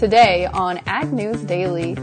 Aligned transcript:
today 0.00 0.46
on 0.46 0.80
Ag 0.86 1.12
News 1.12 1.42
Daily. 1.42 1.94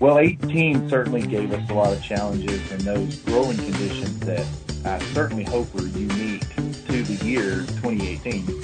Well, 0.00 0.18
18 0.18 0.88
certainly 0.88 1.20
gave 1.20 1.52
us 1.52 1.68
a 1.68 1.74
lot 1.74 1.92
of 1.92 2.02
challenges 2.02 2.72
and 2.72 2.80
those 2.80 3.16
growing 3.16 3.58
conditions 3.58 4.18
that 4.20 4.46
I 4.86 4.98
certainly 5.12 5.44
hope 5.44 5.74
are 5.74 5.86
unique 5.86 6.48
to 6.56 7.02
the 7.02 7.26
year 7.26 7.56
2018. 7.82 8.62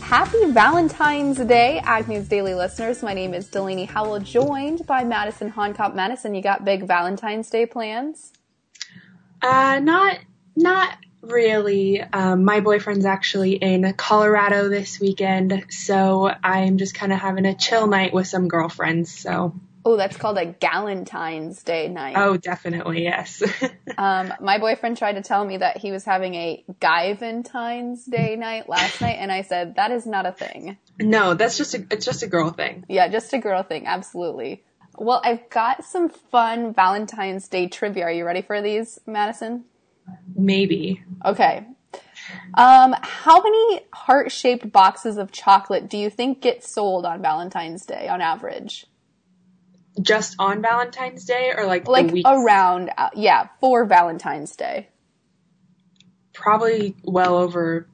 Happy 0.00 0.52
Valentine's 0.52 1.38
Day, 1.38 1.80
Ag 1.80 2.06
News 2.06 2.28
Daily 2.28 2.54
listeners. 2.54 3.02
My 3.02 3.12
name 3.12 3.34
is 3.34 3.48
Delaney 3.48 3.86
Howell, 3.86 4.20
joined 4.20 4.86
by 4.86 5.02
Madison 5.02 5.48
Honcop. 5.48 5.96
Madison, 5.96 6.32
you 6.32 6.42
got 6.42 6.64
big 6.64 6.86
Valentine's 6.86 7.50
Day 7.50 7.66
plans? 7.66 8.32
Uh, 9.42 9.80
not, 9.80 10.20
not 10.54 10.96
really. 11.28 12.00
Um, 12.00 12.44
my 12.44 12.60
boyfriend's 12.60 13.04
actually 13.04 13.52
in 13.52 13.92
Colorado 13.94 14.68
this 14.68 15.00
weekend, 15.00 15.66
so 15.70 16.30
I'm 16.42 16.78
just 16.78 16.94
kind 16.94 17.12
of 17.12 17.18
having 17.18 17.46
a 17.46 17.54
chill 17.54 17.86
night 17.86 18.12
with 18.12 18.26
some 18.26 18.48
girlfriends. 18.48 19.16
So. 19.16 19.54
Oh, 19.84 19.96
that's 19.96 20.16
called 20.16 20.36
a 20.36 20.46
Galentine's 20.46 21.62
Day 21.62 21.88
night. 21.88 22.14
Oh, 22.16 22.36
definitely, 22.36 23.04
yes. 23.04 23.42
um, 23.98 24.34
my 24.40 24.58
boyfriend 24.58 24.98
tried 24.98 25.14
to 25.14 25.22
tell 25.22 25.44
me 25.44 25.56
that 25.56 25.78
he 25.78 25.92
was 25.92 26.04
having 26.04 26.34
a 26.34 26.64
Guyventine's 26.80 28.04
Day 28.04 28.36
night 28.36 28.68
last 28.68 29.00
night, 29.00 29.16
and 29.18 29.32
I 29.32 29.42
said 29.42 29.76
that 29.76 29.90
is 29.90 30.04
not 30.04 30.26
a 30.26 30.32
thing. 30.32 30.76
No, 31.00 31.34
that's 31.34 31.56
just 31.56 31.74
a 31.74 31.86
it's 31.90 32.04
just 32.04 32.22
a 32.22 32.26
girl 32.26 32.50
thing. 32.50 32.84
Yeah, 32.88 33.08
just 33.08 33.32
a 33.32 33.38
girl 33.38 33.62
thing, 33.62 33.86
absolutely. 33.86 34.62
Well, 34.98 35.22
I've 35.24 35.48
got 35.48 35.84
some 35.84 36.08
fun 36.08 36.74
Valentine's 36.74 37.46
Day 37.48 37.68
trivia. 37.68 38.04
Are 38.04 38.12
you 38.12 38.24
ready 38.24 38.42
for 38.42 38.60
these, 38.60 38.98
Madison? 39.06 39.64
Maybe. 40.34 41.02
Okay. 41.24 41.66
Um, 42.54 42.94
how 43.00 43.42
many 43.42 43.80
heart-shaped 43.92 44.70
boxes 44.70 45.16
of 45.16 45.32
chocolate 45.32 45.88
do 45.88 45.96
you 45.96 46.10
think 46.10 46.40
get 46.40 46.64
sold 46.64 47.06
on 47.06 47.22
Valentine's 47.22 47.86
Day 47.86 48.08
on 48.08 48.20
average? 48.20 48.86
Just 50.00 50.36
on 50.38 50.62
Valentine's 50.62 51.24
Day 51.24 51.52
or 51.56 51.66
like 51.66 51.88
like 51.88 52.12
around 52.24 52.90
uh, 52.96 53.10
yeah, 53.14 53.48
for 53.60 53.84
Valentine's 53.84 54.54
Day. 54.54 54.88
Probably 56.34 56.94
well 57.02 57.36
over 57.36 57.88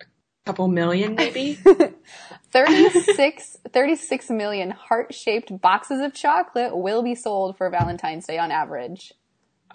a 0.00 0.04
couple 0.46 0.68
million 0.68 1.16
maybe. 1.16 1.58
36, 2.52 3.58
36 3.70 4.30
million 4.30 4.70
heart-shaped 4.70 5.60
boxes 5.60 6.00
of 6.00 6.14
chocolate 6.14 6.74
will 6.74 7.02
be 7.02 7.14
sold 7.14 7.58
for 7.58 7.68
Valentine's 7.68 8.26
Day 8.26 8.38
on 8.38 8.50
average. 8.50 9.12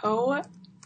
Oh 0.04 0.42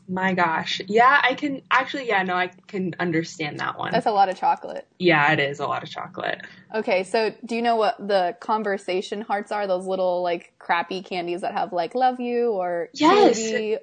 my 0.08 0.34
gosh. 0.34 0.81
Yeah, 0.88 1.20
I 1.23 1.34
can 1.34 1.61
actually, 1.72 2.08
yeah, 2.08 2.23
no, 2.23 2.36
I 2.36 2.52
can 2.67 2.95
understand 3.00 3.59
that 3.59 3.78
one. 3.78 3.92
That's 3.92 4.06
a 4.06 4.11
lot 4.11 4.30
of 4.30 4.38
chocolate. 4.38 4.88
Yeah, 5.00 5.31
it 5.31 5.39
is 5.39 5.59
a 5.59 5.66
lot 5.66 5.84
of 5.84 5.89
chocolate. 5.89 6.42
Okay, 6.73 7.03
so 7.03 7.34
do 7.45 7.56
you 7.56 7.61
know 7.61 7.75
what 7.75 7.95
the 7.98 8.36
conversation 8.39 9.22
hearts 9.22 9.52
are? 9.52 9.66
Those 9.67 9.88
little 9.88 10.22
like 10.22 10.53
crappy 10.59 11.02
candies 11.02 11.42
that 11.42 11.53
have 11.53 11.73
like 11.73 11.95
love 11.95 12.20
you 12.20 12.52
or 12.52 12.89
yes. 12.94 13.38
Cutie. 13.38 13.78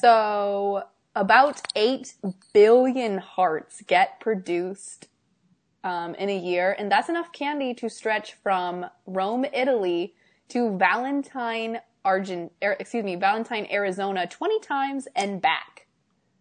So 0.00 0.84
about 1.14 1.62
8 1.74 2.14
billion 2.52 3.18
hearts 3.18 3.82
get 3.86 4.20
produced 4.20 5.08
um, 5.82 6.14
in 6.16 6.28
a 6.28 6.38
year, 6.38 6.74
and 6.78 6.90
that's 6.90 7.08
enough 7.08 7.32
candy 7.32 7.72
to 7.74 7.88
stretch 7.88 8.34
from 8.42 8.86
Rome, 9.06 9.46
Italy 9.52 10.14
to 10.48 10.76
Valentine, 10.76 11.80
Argent, 12.04 12.52
er, 12.62 12.76
excuse 12.78 13.04
me, 13.04 13.16
Valentine, 13.16 13.66
Arizona 13.70 14.26
20 14.26 14.60
times 14.60 15.08
and 15.14 15.40
back. 15.40 15.86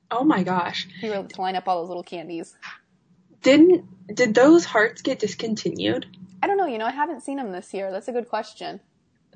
Oh 0.09 0.23
my 0.23 0.43
gosh. 0.43 0.87
To 1.01 1.27
line 1.37 1.55
up 1.55 1.67
all 1.67 1.81
those 1.81 1.89
little 1.89 2.03
candies. 2.03 2.55
Didn't, 3.41 3.85
did 4.13 4.33
those 4.33 4.65
hearts 4.65 5.01
get 5.01 5.19
discontinued? 5.19 6.05
I 6.41 6.47
don't 6.47 6.57
know. 6.57 6.67
You 6.67 6.77
know, 6.77 6.85
I 6.85 6.91
haven't 6.91 7.21
seen 7.21 7.37
them 7.37 7.51
this 7.51 7.73
year. 7.73 7.91
That's 7.91 8.07
a 8.07 8.11
good 8.11 8.29
question. 8.29 8.79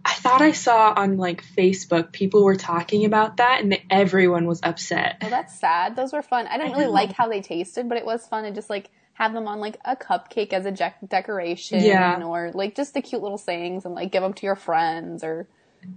I 0.04 0.14
thought 0.14 0.42
I 0.42 0.52
saw 0.52 0.94
on 0.96 1.18
like 1.18 1.44
Facebook 1.44 2.12
people 2.12 2.44
were 2.44 2.56
talking 2.56 3.06
about 3.06 3.38
that 3.38 3.62
and 3.62 3.78
everyone 3.90 4.46
was 4.46 4.60
upset. 4.64 5.18
Oh, 5.22 5.30
that's 5.30 5.60
sad. 5.60 5.96
Those 5.96 6.14
were 6.14 6.24
fun. 6.24 6.48
I 6.48 6.58
didn't 6.58 6.74
really 6.74 6.88
like 6.88 7.14
how 7.14 7.28
they 7.28 7.42
tasted, 7.42 7.88
but 7.88 7.98
it 7.98 8.06
was 8.06 8.26
fun 8.26 8.44
to 8.46 8.52
just 8.52 8.70
like 8.70 8.90
have 9.14 9.34
them 9.34 9.48
on 9.48 9.60
like 9.60 9.78
a 9.86 9.96
cupcake 9.96 10.54
as 10.54 10.66
a 10.66 10.72
de- 10.72 10.94
decoration 11.08 11.84
yeah. 11.84 12.24
or 12.24 12.52
like 12.54 12.76
just 12.76 12.94
the 12.94 13.02
cute 13.02 13.22
little 13.22 13.38
sayings 13.38 13.86
and 13.86 13.94
like 13.94 14.12
give 14.12 14.24
them 14.24 14.34
to 14.34 14.46
your 14.46 14.56
friends 14.56 15.24
or 15.24 15.48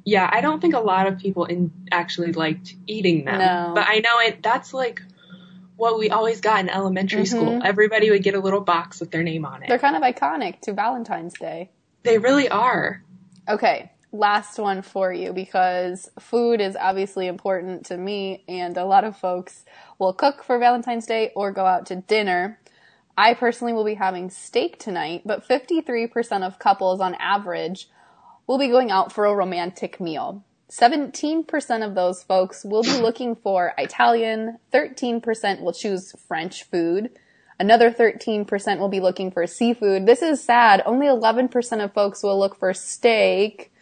yeah, 0.05 0.28
I 0.31 0.41
don't 0.41 0.61
think 0.61 0.75
a 0.75 0.81
lot 0.81 1.06
of 1.06 1.19
people 1.19 1.45
in 1.45 1.72
actually 1.91 2.33
liked 2.33 2.75
eating 2.87 3.25
them. 3.25 3.39
No. 3.39 3.72
But 3.75 3.87
I 3.89 3.99
know 3.99 4.21
it 4.21 4.43
that's 4.43 4.75
like 4.75 5.03
what 5.77 5.99
we 5.99 6.11
always 6.11 6.41
got 6.41 6.61
in 6.61 6.69
elementary 6.69 7.22
mm-hmm. 7.22 7.37
school. 7.37 7.61
Everybody 7.65 8.11
would 8.11 8.23
get 8.23 8.34
a 8.34 8.41
little 8.41 8.61
box 8.61 9.00
with 9.00 9.11
their 9.11 9.23
name 9.23 9.44
on 9.44 9.62
it. 9.62 9.69
They're 9.69 9.78
kind 9.78 9.97
of 9.97 10.03
iconic 10.03 10.61
to 10.62 10.73
Valentine's 10.73 11.34
Day. 11.34 11.71
They 12.03 12.19
really 12.19 12.49
are. 12.49 13.03
Okay, 13.49 13.91
last 14.12 14.59
one 14.59 14.83
for 14.83 15.12
you 15.12 15.33
because 15.33 16.09
food 16.21 16.61
is 16.61 16.77
obviously 16.77 17.27
important 17.27 17.87
to 17.87 17.97
me 17.97 18.44
and 18.47 18.77
a 18.77 18.84
lot 18.84 19.05
of 19.05 19.17
folks 19.17 19.65
will 19.99 20.12
cook 20.12 20.44
for 20.44 20.59
Valentine's 20.59 21.06
Day 21.06 21.33
or 21.34 21.50
go 21.50 21.67
out 21.67 21.87
to 21.87 21.97
dinner. 21.97 22.59
I 23.17 23.34
personally 23.34 23.73
will 23.73 23.84
be 23.84 23.94
having 23.94 24.31
steak 24.31 24.78
tonight, 24.78 25.23
but 25.25 25.47
53% 25.47 26.43
of 26.43 26.59
couples 26.59 27.00
on 27.00 27.15
average 27.17 27.89
will 28.47 28.59
be 28.59 28.69
going 28.69 28.91
out 28.91 29.12
for 29.12 29.25
a 29.25 29.34
romantic 29.34 30.00
meal. 30.00 30.44
17% 30.71 31.87
of 31.87 31.94
those 31.94 32.22
folks 32.22 32.65
will 32.65 32.82
be 32.82 32.97
looking 33.00 33.37
for 33.37 33.75
Italian, 33.78 34.59
13% 34.72 35.60
will 35.60 35.72
choose 35.72 36.12
French 36.27 36.65
food, 36.65 37.10
another 37.60 37.91
13% 37.91 38.78
will 38.78 38.88
be 38.88 39.00
looking 39.00 39.31
for 39.31 39.47
seafood. 39.47 40.06
This 40.06 40.22
is 40.22 40.43
sad. 40.43 40.82
Only 40.84 41.06
11% 41.06 41.84
of 41.84 41.93
folks 41.93 42.22
will 42.22 42.38
look 42.38 42.59
for 42.59 42.75
steak, 42.75 43.72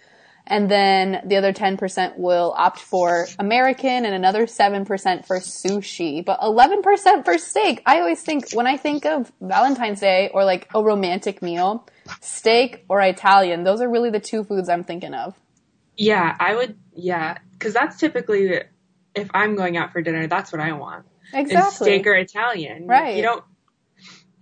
and 0.47 0.71
then 0.71 1.23
the 1.25 1.37
other 1.37 1.53
10% 1.53 2.19
will 2.19 2.53
opt 2.59 2.81
for 2.81 3.27
American 3.39 4.05
and 4.05 4.15
another 4.15 4.47
7% 4.47 5.25
for 5.25 5.39
sushi, 5.39 6.25
but 6.25 6.41
11% 6.41 7.25
for 7.25 7.39
steak. 7.39 7.81
I 7.87 8.01
always 8.01 8.21
think, 8.21 8.53
when 8.53 8.67
I 8.67 8.77
think 8.77 9.07
of 9.07 9.33
Valentine's 9.41 10.01
Day 10.01 10.31
or 10.35 10.45
like 10.45 10.69
a 10.75 10.83
romantic 10.83 11.41
meal, 11.41 11.87
steak 12.21 12.85
or 12.89 13.01
Italian, 13.01 13.65
those 13.65 13.81
are 13.81 13.89
really 13.89 14.11
the 14.11 14.21
two 14.21 14.45
foods 14.45 14.69
I'm 14.69 14.85
thinking 14.85 15.15
of. 15.15 15.35
Yeah, 15.97 16.35
I 16.39 16.55
would, 16.55 16.77
yeah, 16.95 17.39
cause 17.59 17.73
that's 17.73 17.99
typically, 17.99 18.63
if 19.15 19.31
I'm 19.35 19.57
going 19.57 19.77
out 19.77 19.93
for 19.93 20.03
dinner, 20.03 20.27
that's 20.27 20.53
what 20.53 20.61
I 20.61 20.73
want. 20.73 21.07
Exactly. 21.33 21.87
steak 21.87 22.07
or 22.07 22.15
Italian. 22.15 22.87
Right. 22.87 23.17
You 23.17 23.23
don't, 23.23 23.45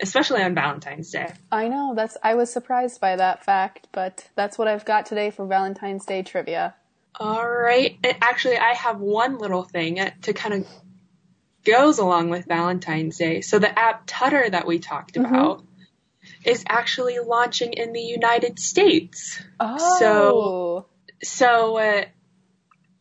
especially 0.01 0.43
on 0.43 0.55
Valentine's 0.55 1.11
Day. 1.11 1.33
I 1.53 1.69
know. 1.69 1.93
That's 1.95 2.17
I 2.23 2.35
was 2.35 2.53
surprised 2.53 3.01
by 3.01 3.17
that 3.17 3.45
fact, 3.45 3.89
but 3.93 4.29
that's 4.35 4.59
what 4.59 4.69
I've 4.69 4.85
got 4.85 5.07
today 5.07 5.31
for 5.31 5.47
Valentine's 5.47 6.05
Day 6.05 6.23
trivia. 6.23 6.75
All 7.19 7.47
right. 7.47 7.99
Actually, 8.23 8.59
I 8.59 8.75
have 8.75 9.01
one 9.01 9.39
little 9.39 9.63
thing 9.65 10.01
to 10.23 10.33
kind 10.33 10.55
of 10.55 10.67
goes 11.65 11.99
along 11.99 12.31
with 12.31 12.47
Valentine's 12.47 13.19
Day. 13.19 13.41
So 13.41 13.59
the 13.59 13.79
app 13.79 14.07
Tudder 14.07 14.51
that 14.51 14.67
we 14.67 14.79
talked 14.79 15.15
Mm-hmm. 15.15 15.67
Is 16.45 16.65
actually 16.69 17.19
launching 17.19 17.73
in 17.73 17.93
the 17.93 18.01
United 18.01 18.59
States. 18.59 19.43
Oh. 19.59 19.99
So 19.99 20.87
so 21.23 21.77
uh, 21.77 22.05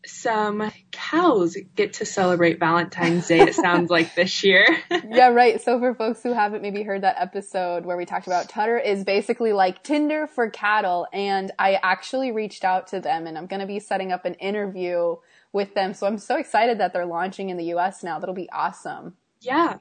some 0.05 0.71
cows 0.91 1.57
get 1.75 1.93
to 1.93 2.05
celebrate 2.05 2.59
Valentine's 2.59 3.27
Day, 3.27 3.41
it 3.41 3.55
sounds 3.55 3.89
like 3.89 4.15
this 4.15 4.43
year. 4.43 4.65
yeah, 5.09 5.29
right. 5.29 5.61
So 5.61 5.79
for 5.79 5.93
folks 5.93 6.23
who 6.23 6.33
haven't 6.33 6.61
maybe 6.61 6.83
heard 6.83 7.03
that 7.03 7.15
episode 7.19 7.85
where 7.85 7.97
we 7.97 8.05
talked 8.05 8.27
about 8.27 8.49
Tudder 8.49 8.77
is 8.77 9.03
basically 9.03 9.53
like 9.53 9.83
Tinder 9.83 10.27
for 10.27 10.49
cattle. 10.49 11.07
And 11.13 11.51
I 11.59 11.79
actually 11.81 12.31
reached 12.31 12.63
out 12.63 12.87
to 12.87 12.99
them 12.99 13.27
and 13.27 13.37
I'm 13.37 13.47
going 13.47 13.61
to 13.61 13.67
be 13.67 13.79
setting 13.79 14.11
up 14.11 14.25
an 14.25 14.35
interview 14.35 15.15
with 15.51 15.73
them. 15.73 15.93
So 15.93 16.07
I'm 16.07 16.17
so 16.17 16.37
excited 16.37 16.79
that 16.79 16.93
they're 16.93 17.05
launching 17.05 17.49
in 17.49 17.57
the 17.57 17.65
US 17.75 18.03
now. 18.03 18.19
That'll 18.19 18.35
be 18.35 18.49
awesome. 18.51 19.15
Yeah. 19.41 19.77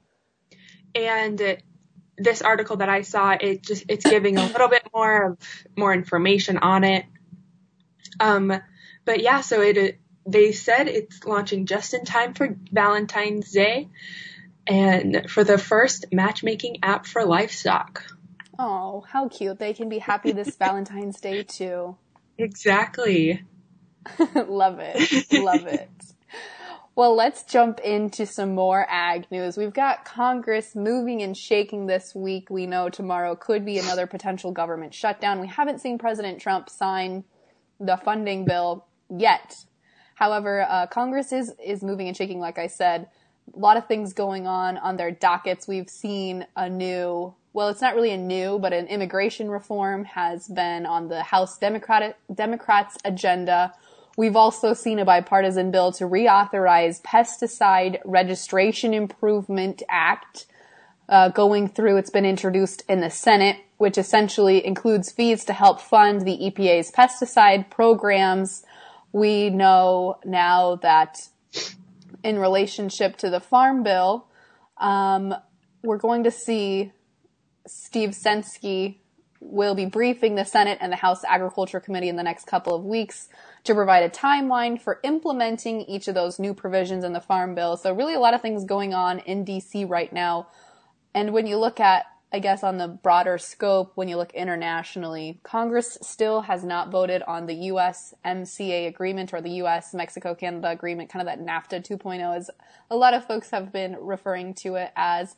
And 0.94 1.40
uh, 1.40 1.56
this 2.18 2.42
article 2.42 2.76
that 2.76 2.88
I 2.88 3.02
saw, 3.02 3.36
it 3.40 3.62
just, 3.62 3.84
it's 3.88 4.04
giving 4.04 4.36
a 4.38 4.46
little 4.46 4.68
bit 4.68 4.86
more 4.94 5.32
of, 5.32 5.38
more 5.76 5.92
information 5.92 6.58
on 6.58 6.84
it. 6.84 7.06
Um, 8.20 8.52
but 9.04 9.20
yeah, 9.20 9.40
so 9.40 9.60
it, 9.62 9.98
they 10.26 10.52
said 10.52 10.88
it's 10.88 11.24
launching 11.24 11.66
just 11.66 11.94
in 11.94 12.04
time 12.04 12.34
for 12.34 12.56
Valentine's 12.72 13.50
Day 13.50 13.88
and 14.66 15.30
for 15.30 15.44
the 15.44 15.58
first 15.58 16.06
matchmaking 16.12 16.78
app 16.82 17.06
for 17.06 17.24
livestock. 17.24 18.04
Oh, 18.58 19.04
how 19.08 19.28
cute. 19.28 19.58
They 19.58 19.72
can 19.72 19.88
be 19.88 19.98
happy 19.98 20.32
this 20.32 20.56
Valentine's 20.58 21.20
Day 21.20 21.42
too. 21.44 21.96
Exactly. 22.36 23.44
Love 24.34 24.78
it. 24.80 25.32
Love 25.32 25.66
it. 25.66 25.90
Well, 26.98 27.14
let's 27.14 27.44
jump 27.44 27.78
into 27.78 28.26
some 28.26 28.56
more 28.56 28.84
ag 28.90 29.30
news. 29.30 29.56
We've 29.56 29.72
got 29.72 30.04
Congress 30.04 30.74
moving 30.74 31.22
and 31.22 31.36
shaking 31.36 31.86
this 31.86 32.12
week. 32.12 32.50
We 32.50 32.66
know 32.66 32.88
tomorrow 32.88 33.36
could 33.36 33.64
be 33.64 33.78
another 33.78 34.08
potential 34.08 34.50
government 34.50 34.92
shutdown. 34.92 35.40
We 35.40 35.46
haven't 35.46 35.80
seen 35.80 35.98
President 35.98 36.40
Trump 36.40 36.68
sign 36.68 37.22
the 37.78 37.98
funding 37.98 38.46
bill 38.46 38.84
yet. 39.08 39.64
However, 40.16 40.66
uh, 40.68 40.88
Congress 40.88 41.30
is 41.30 41.54
is 41.64 41.84
moving 41.84 42.08
and 42.08 42.16
shaking. 42.16 42.40
Like 42.40 42.58
I 42.58 42.66
said, 42.66 43.06
a 43.54 43.56
lot 43.60 43.76
of 43.76 43.86
things 43.86 44.12
going 44.12 44.48
on 44.48 44.76
on 44.76 44.96
their 44.96 45.12
dockets. 45.12 45.68
We've 45.68 45.88
seen 45.88 46.48
a 46.56 46.68
new, 46.68 47.32
well, 47.52 47.68
it's 47.68 47.80
not 47.80 47.94
really 47.94 48.10
a 48.10 48.18
new, 48.18 48.58
but 48.58 48.72
an 48.72 48.88
immigration 48.88 49.52
reform 49.52 50.04
has 50.04 50.48
been 50.48 50.84
on 50.84 51.06
the 51.06 51.22
House 51.22 51.58
Democratic 51.58 52.16
Democrats 52.34 52.98
agenda. 53.04 53.72
We've 54.18 54.34
also 54.34 54.74
seen 54.74 54.98
a 54.98 55.04
bipartisan 55.04 55.70
bill 55.70 55.92
to 55.92 56.02
reauthorize 56.02 57.00
Pesticide 57.02 58.00
Registration 58.04 58.92
Improvement 58.92 59.84
Act 59.88 60.46
uh, 61.08 61.28
going 61.28 61.68
through. 61.68 61.98
It's 61.98 62.10
been 62.10 62.24
introduced 62.24 62.82
in 62.88 62.98
the 62.98 63.10
Senate, 63.10 63.58
which 63.76 63.96
essentially 63.96 64.66
includes 64.66 65.12
fees 65.12 65.44
to 65.44 65.52
help 65.52 65.80
fund 65.80 66.22
the 66.22 66.36
EPA's 66.36 66.90
pesticide 66.90 67.70
programs. 67.70 68.64
We 69.12 69.50
know 69.50 70.18
now 70.24 70.74
that 70.82 71.28
in 72.24 72.40
relationship 72.40 73.18
to 73.18 73.30
the 73.30 73.38
Farm 73.38 73.84
Bill, 73.84 74.26
um, 74.78 75.32
we're 75.84 75.96
going 75.96 76.24
to 76.24 76.32
see 76.32 76.90
Steve 77.68 78.10
Censky 78.10 78.96
will 79.40 79.76
be 79.76 79.86
briefing 79.86 80.34
the 80.34 80.44
Senate 80.44 80.78
and 80.80 80.90
the 80.90 80.96
House 80.96 81.22
Agriculture 81.22 81.78
Committee 81.78 82.08
in 82.08 82.16
the 82.16 82.24
next 82.24 82.46
couple 82.48 82.74
of 82.74 82.84
weeks 82.84 83.28
to 83.68 83.74
provide 83.74 84.02
a 84.02 84.08
timeline 84.08 84.80
for 84.80 84.98
implementing 85.02 85.82
each 85.82 86.08
of 86.08 86.14
those 86.14 86.38
new 86.38 86.54
provisions 86.54 87.04
in 87.04 87.12
the 87.12 87.20
Farm 87.20 87.54
Bill. 87.54 87.76
So 87.76 87.92
really 87.92 88.14
a 88.14 88.18
lot 88.18 88.32
of 88.32 88.40
things 88.40 88.64
going 88.64 88.94
on 88.94 89.18
in 89.20 89.44
DC 89.44 89.86
right 89.86 90.10
now. 90.10 90.48
And 91.14 91.34
when 91.34 91.46
you 91.46 91.58
look 91.58 91.78
at 91.78 92.06
I 92.30 92.40
guess 92.40 92.62
on 92.62 92.76
the 92.76 92.88
broader 92.88 93.38
scope, 93.38 93.92
when 93.94 94.08
you 94.08 94.16
look 94.18 94.34
internationally, 94.34 95.40
Congress 95.42 95.96
still 96.02 96.42
has 96.42 96.62
not 96.62 96.90
voted 96.90 97.22
on 97.22 97.46
the 97.46 97.54
US 97.54 98.14
MCA 98.24 98.86
agreement 98.86 99.32
or 99.32 99.40
the 99.40 99.62
US 99.62 99.94
Mexico 99.94 100.34
Canada 100.34 100.70
agreement, 100.70 101.10
kind 101.10 101.26
of 101.26 101.34
that 101.34 101.44
NAFTA 101.44 101.86
2.0, 101.86 102.36
as 102.36 102.50
a 102.90 102.96
lot 102.96 103.14
of 103.14 103.26
folks 103.26 103.50
have 103.50 103.72
been 103.72 103.96
referring 104.00 104.52
to 104.54 104.74
it 104.74 104.92
as. 104.94 105.36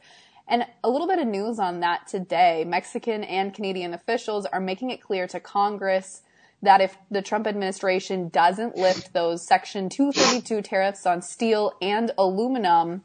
And 0.49 0.67
a 0.83 0.91
little 0.91 1.07
bit 1.07 1.21
of 1.21 1.29
news 1.29 1.61
on 1.61 1.79
that 1.81 2.09
today. 2.09 2.65
Mexican 2.65 3.23
and 3.23 3.55
Canadian 3.55 3.95
officials 3.95 4.47
are 4.47 4.61
making 4.61 4.91
it 4.91 5.01
clear 5.01 5.29
to 5.29 5.39
Congress 5.39 6.23
that 6.63 6.81
if 6.81 6.97
the 7.11 7.23
Trump 7.23 7.47
administration 7.47 8.29
doesn't 8.29 8.77
lift 8.77 9.13
those 9.13 9.47
Section 9.47 9.89
232 9.89 10.63
tariffs 10.63 11.07
on 11.07 11.23
steel 11.23 11.73
and 11.81 12.13
aluminum, 12.19 13.03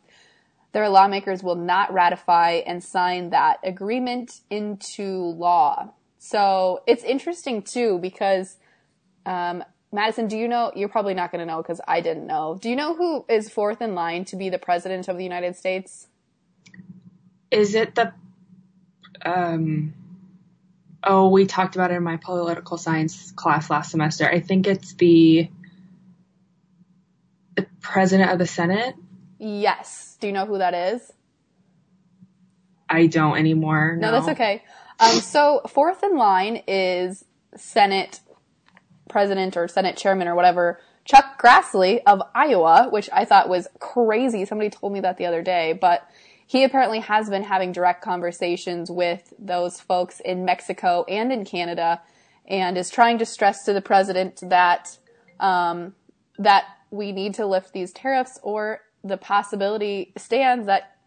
their 0.73 0.89
lawmakers 0.89 1.41
will 1.41 1.55
not 1.55 1.93
ratify 1.93 2.61
and 2.65 2.83
sign 2.83 3.29
that 3.29 3.59
agreement 3.63 4.41
into 4.49 5.03
law. 5.37 5.93
So 6.17 6.83
it's 6.85 7.03
interesting 7.03 7.61
too 7.61 7.97
because, 8.01 8.57
um, 9.25 9.63
Madison, 9.93 10.27
do 10.27 10.37
you 10.37 10.49
know? 10.49 10.73
You're 10.75 10.89
probably 10.89 11.13
not 11.13 11.31
going 11.31 11.39
to 11.39 11.45
know 11.45 11.61
because 11.61 11.79
I 11.87 12.01
didn't 12.01 12.27
know. 12.27 12.57
Do 12.61 12.69
you 12.69 12.75
know 12.75 12.93
who 12.93 13.23
is 13.29 13.49
fourth 13.49 13.81
in 13.81 13.95
line 13.95 14.25
to 14.25 14.35
be 14.35 14.49
the 14.49 14.57
president 14.57 15.07
of 15.07 15.15
the 15.15 15.23
United 15.23 15.55
States? 15.55 16.07
Is 17.51 17.73
it 17.75 17.95
the, 17.95 18.11
um, 19.23 19.93
oh, 21.05 21.29
we 21.29 21.45
talked 21.45 21.75
about 21.75 21.91
it 21.91 21.95
in 21.95 22.03
my 22.03 22.17
political 22.17 22.77
science 22.77 23.31
class 23.31 23.69
last 23.69 23.91
semester. 23.91 24.27
I 24.27 24.39
think 24.39 24.67
it's 24.67 24.93
the, 24.93 25.49
the 27.55 27.67
president 27.81 28.31
of 28.31 28.39
the 28.39 28.47
Senate. 28.47 28.95
Yes. 29.37 30.17
Do 30.19 30.27
you 30.27 30.33
know 30.33 30.45
who 30.45 30.57
that 30.57 30.73
is? 30.73 31.11
I 32.89 33.07
don't 33.07 33.37
anymore. 33.37 33.95
No, 33.97 34.11
no 34.11 34.11
that's 34.11 34.29
okay. 34.29 34.63
Um, 34.99 35.19
so 35.19 35.61
fourth 35.67 36.03
in 36.03 36.17
line 36.17 36.63
is 36.67 37.25
Senate 37.55 38.21
President 39.09 39.55
or 39.57 39.67
Senate 39.67 39.97
Chairman 39.97 40.27
or 40.27 40.35
whatever, 40.35 40.79
Chuck 41.03 41.41
Grassley 41.41 42.01
of 42.05 42.21
Iowa, 42.33 42.87
which 42.89 43.09
I 43.13 43.25
thought 43.25 43.49
was 43.49 43.67
crazy. 43.79 44.45
Somebody 44.45 44.69
told 44.69 44.93
me 44.93 45.01
that 45.01 45.17
the 45.17 45.25
other 45.25 45.41
day, 45.41 45.73
but 45.73 46.09
he 46.47 46.63
apparently 46.63 46.99
has 46.99 47.29
been 47.29 47.43
having 47.43 47.71
direct 47.71 48.03
conversations 48.03 48.91
with 48.91 49.33
those 49.39 49.79
folks 49.79 50.19
in 50.19 50.45
Mexico 50.45 51.03
and 51.07 51.31
in 51.31 51.45
Canada 51.45 52.01
and 52.47 52.77
is 52.77 52.89
trying 52.89 53.17
to 53.17 53.25
stress 53.25 53.65
to 53.65 53.73
the 53.73 53.81
president 53.81 54.39
that, 54.43 54.97
um, 55.39 55.95
that 56.37 56.65
we 56.91 57.11
need 57.11 57.33
to 57.35 57.45
lift 57.45 57.73
these 57.73 57.91
tariffs 57.91 58.39
or 58.43 58.81
the 59.03 59.17
possibility 59.17 60.13
stands 60.17 60.67
that 60.67 60.97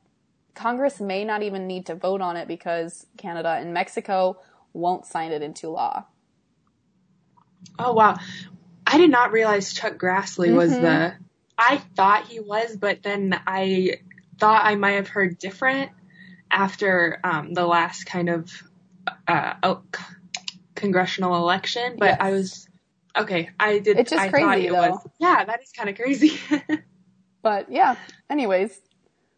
Congress 0.54 1.00
may 1.00 1.24
not 1.24 1.42
even 1.42 1.68
need 1.68 1.86
to 1.86 1.94
vote 1.94 2.20
on 2.20 2.36
it 2.36 2.48
because 2.48 3.06
Canada 3.16 3.56
and 3.60 3.72
Mexico 3.72 4.38
won't 4.72 5.06
sign 5.06 5.30
it 5.30 5.40
into 5.40 5.68
law. 5.68 6.04
Oh 7.78 7.92
wow. 7.92 8.18
I 8.84 8.98
did 8.98 9.10
not 9.10 9.30
realize 9.30 9.72
Chuck 9.72 9.96
Grassley 9.96 10.48
mm-hmm. 10.48 10.56
was 10.56 10.72
the 10.72 11.14
I 11.56 11.78
thought 11.96 12.26
he 12.26 12.40
was, 12.40 12.76
but 12.76 13.02
then 13.02 13.38
I 13.46 14.00
thought 14.38 14.64
I 14.64 14.74
might 14.76 14.92
have 14.92 15.08
heard 15.08 15.38
different 15.38 15.90
after 16.50 17.20
um, 17.24 17.54
the 17.54 17.66
last 17.66 18.04
kind 18.04 18.28
of 18.28 18.50
uh, 19.26 19.54
oh, 19.62 19.82
congressional 20.74 21.36
election. 21.36 21.96
But 21.98 22.10
yes. 22.10 22.18
I 22.20 22.30
was 22.30 22.68
okay. 23.16 23.50
I 23.58 23.78
did. 23.78 23.98
It's 23.98 24.10
just 24.10 24.22
I 24.22 24.28
crazy, 24.28 24.68
it 24.68 24.72
though. 24.72 24.90
Was, 24.90 25.06
yeah, 25.18 25.44
that 25.44 25.62
is 25.62 25.72
kind 25.72 25.88
of 25.88 25.96
crazy. 25.96 26.38
But 27.42 27.70
yeah, 27.70 27.96
anyways, 28.28 28.80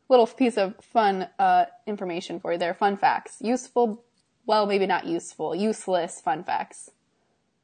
little 0.09 0.27
piece 0.27 0.57
of 0.57 0.75
fun 0.83 1.29
uh, 1.39 1.67
information 1.87 2.41
for 2.41 2.53
you 2.53 2.59
there. 2.59 2.75
Fun 2.75 2.97
facts. 2.97 3.37
Useful, 3.41 4.05
well, 4.47 4.67
maybe 4.67 4.87
not 4.87 5.07
useful, 5.07 5.55
useless 5.55 6.21
fun 6.21 6.45
facts. 6.45 6.91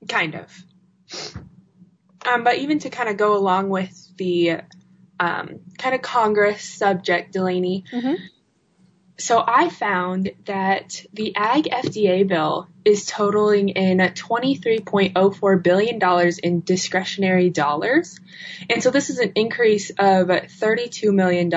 Kind 0.08 0.34
of. 0.34 0.64
Um, 2.26 2.44
but 2.44 2.58
even 2.58 2.78
to 2.80 2.90
kind 2.90 3.08
of 3.08 3.16
go 3.16 3.36
along 3.36 3.70
with 3.70 4.16
the 4.16 4.60
um, 5.18 5.60
kind 5.78 5.94
of 5.94 6.02
Congress 6.02 6.62
subject, 6.62 7.32
Delaney, 7.32 7.84
mm-hmm 7.92 8.14
so 9.18 9.42
I 9.46 9.70
found 9.70 10.30
that 10.44 11.02
the 11.12 11.34
Ag 11.36 11.64
FDA 11.64 12.26
bill 12.28 12.68
is 12.84 13.06
totaling 13.06 13.70
in 13.70 13.98
$23.04 13.98 15.62
billion 15.62 16.32
in 16.42 16.60
discretionary 16.60 17.48
dollars. 17.48 18.20
And 18.68 18.82
so 18.82 18.90
this 18.90 19.08
is 19.08 19.18
an 19.18 19.32
increase 19.34 19.88
of 19.90 20.28
$32 20.28 21.14
million 21.14 21.50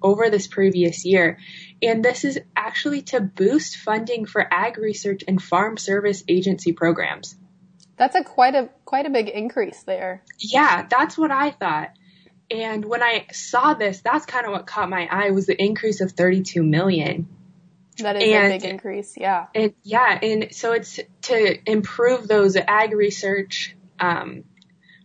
over 0.00 0.30
this 0.30 0.46
previous 0.46 1.04
year. 1.04 1.38
And 1.82 2.02
this 2.02 2.24
is 2.24 2.40
actually 2.56 3.02
to 3.02 3.20
boost 3.20 3.76
funding 3.76 4.24
for 4.24 4.46
ag 4.50 4.78
research 4.78 5.22
and 5.28 5.42
farm 5.42 5.76
service 5.76 6.24
agency 6.28 6.72
programs. 6.72 7.36
That's 7.98 8.16
a 8.16 8.24
quite 8.24 8.54
a 8.54 8.70
quite 8.86 9.04
a 9.04 9.10
big 9.10 9.28
increase 9.28 9.82
there. 9.82 10.22
Yeah, 10.38 10.86
that's 10.88 11.18
what 11.18 11.30
I 11.30 11.50
thought. 11.50 11.90
And 12.52 12.84
when 12.84 13.02
I 13.02 13.26
saw 13.32 13.72
this, 13.72 14.02
that's 14.02 14.26
kind 14.26 14.44
of 14.44 14.52
what 14.52 14.66
caught 14.66 14.90
my 14.90 15.08
eye 15.10 15.30
was 15.30 15.46
the 15.46 15.60
increase 15.60 16.02
of 16.02 16.12
32 16.12 16.62
million. 16.62 17.26
That 17.98 18.16
is 18.16 18.22
and, 18.24 18.52
a 18.52 18.58
big 18.58 18.64
increase, 18.64 19.14
yeah. 19.16 19.46
And 19.54 19.72
yeah, 19.82 20.18
and 20.22 20.48
so 20.54 20.72
it's 20.72 21.00
to 21.22 21.70
improve 21.70 22.28
those 22.28 22.56
ag 22.56 22.92
research 22.92 23.74
um, 23.98 24.44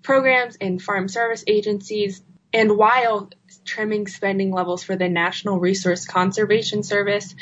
programs 0.04 0.58
and 0.60 0.82
farm 0.82 1.08
service 1.08 1.44
agencies, 1.48 2.22
and 2.54 2.78
while 2.78 3.30
trimming 3.66 4.08
spending 4.08 4.52
levels 4.52 4.84
for 4.84 4.96
the 4.96 5.10
National 5.10 5.60
Resource 5.60 6.06
Conservation 6.06 6.84
Service 6.84 7.36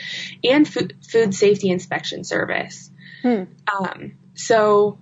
and 0.43 0.67
Food, 0.67 0.97
Food 1.07 1.33
Safety 1.33 1.69
Inspection 1.69 2.23
Service. 2.23 2.89
Hmm. 3.21 3.43
Um, 3.71 4.13
so 4.33 4.97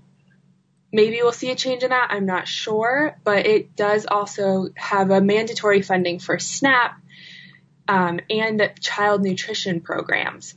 Maybe 0.96 1.18
we'll 1.24 1.32
see 1.32 1.50
a 1.50 1.56
change 1.56 1.82
in 1.82 1.90
that. 1.90 2.10
I'm 2.12 2.28
not 2.28 2.48
sure, 2.48 3.18
but 3.24 3.48
it 3.48 3.76
does 3.76 4.06
also 4.06 4.70
have 4.76 5.10
a 5.10 5.22
mandatory 5.22 5.82
funding 5.82 6.20
for 6.20 6.38
SNAP 6.38 6.96
um, 7.88 8.20
and 8.30 8.72
child 8.80 9.24
nutrition 9.24 9.82
programs, 9.82 10.54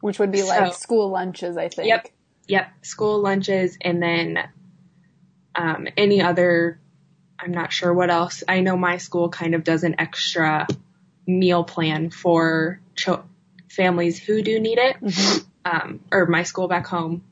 which 0.00 0.20
would 0.20 0.30
be 0.30 0.38
so, 0.38 0.46
like 0.46 0.74
school 0.74 1.10
lunches, 1.10 1.56
I 1.56 1.68
think. 1.68 1.88
Yep, 1.88 2.08
yep, 2.46 2.68
school 2.82 3.20
lunches, 3.20 3.76
and 3.80 4.00
then 4.00 4.38
um, 5.56 5.88
any 5.96 6.22
other. 6.22 6.80
I'm 7.36 7.52
not 7.52 7.72
sure 7.72 7.92
what 7.92 8.10
else. 8.10 8.44
I 8.46 8.60
know 8.60 8.76
my 8.76 8.98
school 8.98 9.30
kind 9.30 9.56
of 9.56 9.64
does 9.64 9.82
an 9.82 9.96
extra 9.98 10.68
meal 11.26 11.64
plan 11.64 12.10
for 12.10 12.80
cho- 12.94 13.24
families 13.68 14.18
who 14.18 14.42
do 14.42 14.60
need 14.60 14.78
it, 14.78 14.96
mm-hmm. 15.00 15.38
um, 15.64 16.00
or 16.12 16.26
my 16.26 16.44
school 16.44 16.68
back 16.68 16.86
home 16.86 17.24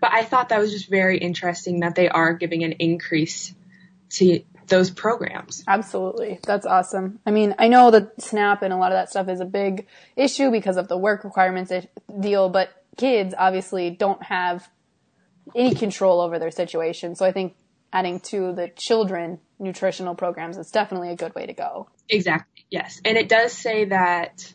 but 0.00 0.12
I 0.12 0.24
thought 0.24 0.50
that 0.50 0.58
was 0.58 0.72
just 0.72 0.88
very 0.88 1.18
interesting 1.18 1.80
that 1.80 1.94
they 1.94 2.08
are 2.08 2.34
giving 2.34 2.64
an 2.64 2.72
increase 2.72 3.54
to 4.10 4.42
those 4.68 4.90
programs. 4.90 5.62
Absolutely. 5.66 6.40
That's 6.42 6.66
awesome. 6.66 7.20
I 7.24 7.30
mean, 7.30 7.54
I 7.58 7.68
know 7.68 7.90
that 7.90 8.20
SNAP 8.20 8.62
and 8.62 8.72
a 8.72 8.76
lot 8.76 8.92
of 8.92 8.96
that 8.96 9.10
stuff 9.10 9.28
is 9.28 9.40
a 9.40 9.44
big 9.44 9.86
issue 10.16 10.50
because 10.50 10.76
of 10.76 10.88
the 10.88 10.96
work 10.96 11.24
requirements 11.24 11.72
deal, 12.20 12.48
but 12.48 12.70
kids 12.96 13.34
obviously 13.36 13.90
don't 13.90 14.22
have 14.24 14.68
any 15.54 15.74
control 15.74 16.20
over 16.20 16.38
their 16.38 16.50
situation. 16.50 17.14
So 17.14 17.24
I 17.24 17.32
think 17.32 17.54
adding 17.92 18.20
to 18.20 18.52
the 18.52 18.68
children 18.76 19.38
nutritional 19.58 20.14
programs 20.14 20.58
is 20.58 20.70
definitely 20.70 21.10
a 21.10 21.16
good 21.16 21.34
way 21.34 21.46
to 21.46 21.52
go. 21.52 21.88
Exactly. 22.08 22.64
Yes. 22.70 23.00
And 23.04 23.16
it 23.16 23.28
does 23.28 23.52
say 23.52 23.86
that 23.86 24.52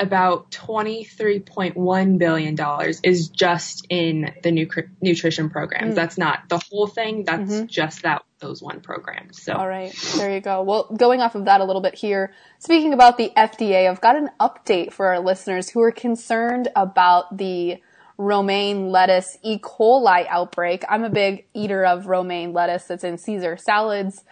about 0.00 0.50
$23.1 0.50 2.18
billion 2.18 2.56
is 3.04 3.28
just 3.28 3.86
in 3.90 4.32
the 4.42 4.50
nu- 4.50 4.68
nutrition 5.02 5.50
programs. 5.50 5.92
Mm. 5.92 5.94
That's 5.94 6.16
not 6.16 6.48
the 6.48 6.58
whole 6.58 6.86
thing. 6.86 7.24
That's 7.24 7.52
mm-hmm. 7.52 7.66
just 7.66 8.02
that, 8.02 8.24
those 8.40 8.62
one 8.62 8.80
programs. 8.80 9.42
So. 9.42 9.52
All 9.52 9.68
right. 9.68 9.94
There 10.16 10.34
you 10.34 10.40
go. 10.40 10.62
Well, 10.62 10.88
going 10.96 11.20
off 11.20 11.34
of 11.34 11.44
that 11.44 11.60
a 11.60 11.64
little 11.64 11.82
bit 11.82 11.94
here, 11.94 12.32
speaking 12.58 12.94
about 12.94 13.18
the 13.18 13.30
FDA, 13.36 13.88
I've 13.88 14.00
got 14.00 14.16
an 14.16 14.30
update 14.40 14.92
for 14.92 15.06
our 15.08 15.20
listeners 15.20 15.68
who 15.68 15.82
are 15.82 15.92
concerned 15.92 16.68
about 16.74 17.36
the 17.36 17.82
romaine 18.16 18.90
lettuce 18.90 19.38
E. 19.42 19.58
coli 19.58 20.26
outbreak. 20.28 20.84
I'm 20.88 21.04
a 21.04 21.10
big 21.10 21.46
eater 21.54 21.84
of 21.84 22.06
romaine 22.06 22.52
lettuce 22.52 22.84
that's 22.84 23.04
in 23.04 23.18
Caesar 23.18 23.56
salads. 23.58 24.24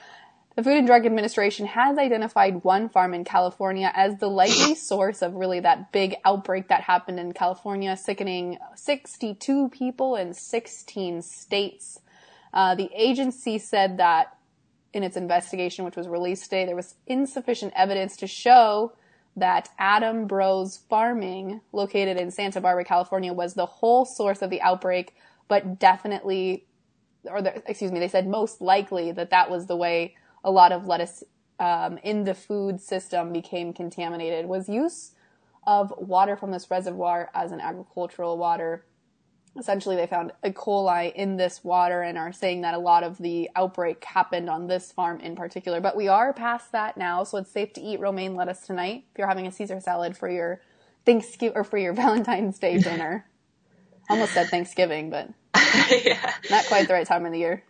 The 0.58 0.64
Food 0.64 0.78
and 0.78 0.88
Drug 0.88 1.06
Administration 1.06 1.66
has 1.66 1.98
identified 1.98 2.64
one 2.64 2.88
farm 2.88 3.14
in 3.14 3.22
California 3.22 3.92
as 3.94 4.18
the 4.18 4.26
likely 4.26 4.74
source 4.74 5.22
of 5.22 5.36
really 5.36 5.60
that 5.60 5.92
big 5.92 6.16
outbreak 6.24 6.66
that 6.66 6.80
happened 6.80 7.20
in 7.20 7.32
California, 7.32 7.96
sickening 7.96 8.58
62 8.74 9.68
people 9.68 10.16
in 10.16 10.34
16 10.34 11.22
states. 11.22 12.00
Uh, 12.52 12.74
the 12.74 12.90
agency 12.92 13.56
said 13.56 13.98
that 13.98 14.36
in 14.92 15.04
its 15.04 15.16
investigation, 15.16 15.84
which 15.84 15.94
was 15.94 16.08
released 16.08 16.42
today, 16.42 16.66
there 16.66 16.74
was 16.74 16.96
insufficient 17.06 17.72
evidence 17.76 18.16
to 18.16 18.26
show 18.26 18.94
that 19.36 19.68
Adam 19.78 20.26
Bros 20.26 20.78
Farming, 20.90 21.60
located 21.70 22.16
in 22.16 22.32
Santa 22.32 22.60
Barbara, 22.60 22.84
California, 22.84 23.32
was 23.32 23.54
the 23.54 23.66
whole 23.66 24.04
source 24.04 24.42
of 24.42 24.50
the 24.50 24.60
outbreak, 24.62 25.14
but 25.46 25.78
definitely, 25.78 26.66
or 27.26 27.42
the, 27.42 27.62
excuse 27.70 27.92
me, 27.92 28.00
they 28.00 28.08
said 28.08 28.26
most 28.26 28.60
likely 28.60 29.12
that 29.12 29.30
that 29.30 29.52
was 29.52 29.66
the 29.66 29.76
way 29.76 30.16
a 30.48 30.50
lot 30.50 30.72
of 30.72 30.86
lettuce 30.86 31.22
um, 31.60 31.98
in 32.02 32.24
the 32.24 32.34
food 32.34 32.80
system 32.80 33.32
became 33.32 33.72
contaminated. 33.72 34.46
Was 34.46 34.68
use 34.68 35.12
of 35.66 35.92
water 35.98 36.36
from 36.36 36.50
this 36.50 36.70
reservoir 36.70 37.30
as 37.34 37.52
an 37.52 37.60
agricultural 37.60 38.38
water 38.38 38.84
essentially 39.58 39.96
they 39.96 40.06
found 40.06 40.32
E. 40.44 40.50
coli 40.50 41.12
in 41.14 41.36
this 41.36 41.62
water 41.64 42.02
and 42.02 42.16
are 42.16 42.32
saying 42.32 42.62
that 42.62 42.74
a 42.74 42.78
lot 42.78 43.02
of 43.02 43.18
the 43.18 43.50
outbreak 43.56 44.04
happened 44.04 44.48
on 44.48 44.66
this 44.66 44.92
farm 44.92 45.20
in 45.20 45.34
particular. 45.34 45.80
But 45.80 45.96
we 45.96 46.08
are 46.08 46.32
past 46.32 46.72
that 46.72 46.96
now, 46.96 47.24
so 47.24 47.38
it's 47.38 47.50
safe 47.50 47.72
to 47.74 47.80
eat 47.80 48.00
romaine 48.00 48.34
lettuce 48.36 48.60
tonight 48.60 49.04
if 49.12 49.18
you're 49.18 49.28
having 49.28 49.46
a 49.46 49.52
Caesar 49.52 49.80
salad 49.80 50.16
for 50.16 50.30
your 50.30 50.60
Thanksgiving 51.04 51.56
or 51.56 51.64
for 51.64 51.78
your 51.78 51.92
Valentine's 51.94 52.58
Day 52.58 52.78
dinner. 52.78 53.26
Almost 54.10 54.32
said 54.32 54.48
Thanksgiving, 54.48 55.10
but 55.10 55.28
yeah. 56.04 56.32
not 56.50 56.64
quite 56.66 56.88
the 56.88 56.94
right 56.94 57.06
time 57.06 57.26
of 57.26 57.32
the 57.32 57.38
year. 57.38 57.62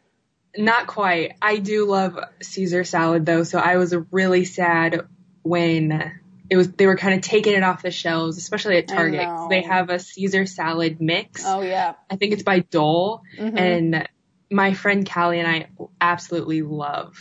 Not 0.56 0.86
quite. 0.86 1.36
I 1.40 1.58
do 1.58 1.86
love 1.86 2.18
Caesar 2.42 2.84
salad 2.84 3.26
though, 3.26 3.44
so 3.44 3.58
I 3.58 3.76
was 3.76 3.94
really 4.10 4.44
sad 4.44 5.06
when 5.42 6.12
it 6.50 6.56
was 6.56 6.72
they 6.72 6.86
were 6.86 6.96
kind 6.96 7.14
of 7.14 7.20
taking 7.20 7.54
it 7.54 7.62
off 7.62 7.82
the 7.82 7.90
shelves, 7.90 8.38
especially 8.38 8.78
at 8.78 8.88
Target. 8.88 9.28
They 9.50 9.62
have 9.62 9.90
a 9.90 9.98
Caesar 9.98 10.46
salad 10.46 11.00
mix. 11.00 11.42
Oh 11.44 11.60
yeah. 11.60 11.94
I 12.10 12.16
think 12.16 12.32
it's 12.32 12.42
by 12.42 12.60
Dole, 12.60 13.22
mm-hmm. 13.36 13.56
and 13.56 14.08
my 14.50 14.74
friend 14.74 15.08
Callie 15.08 15.40
and 15.40 15.48
I 15.48 15.68
absolutely 16.00 16.62
love 16.62 17.18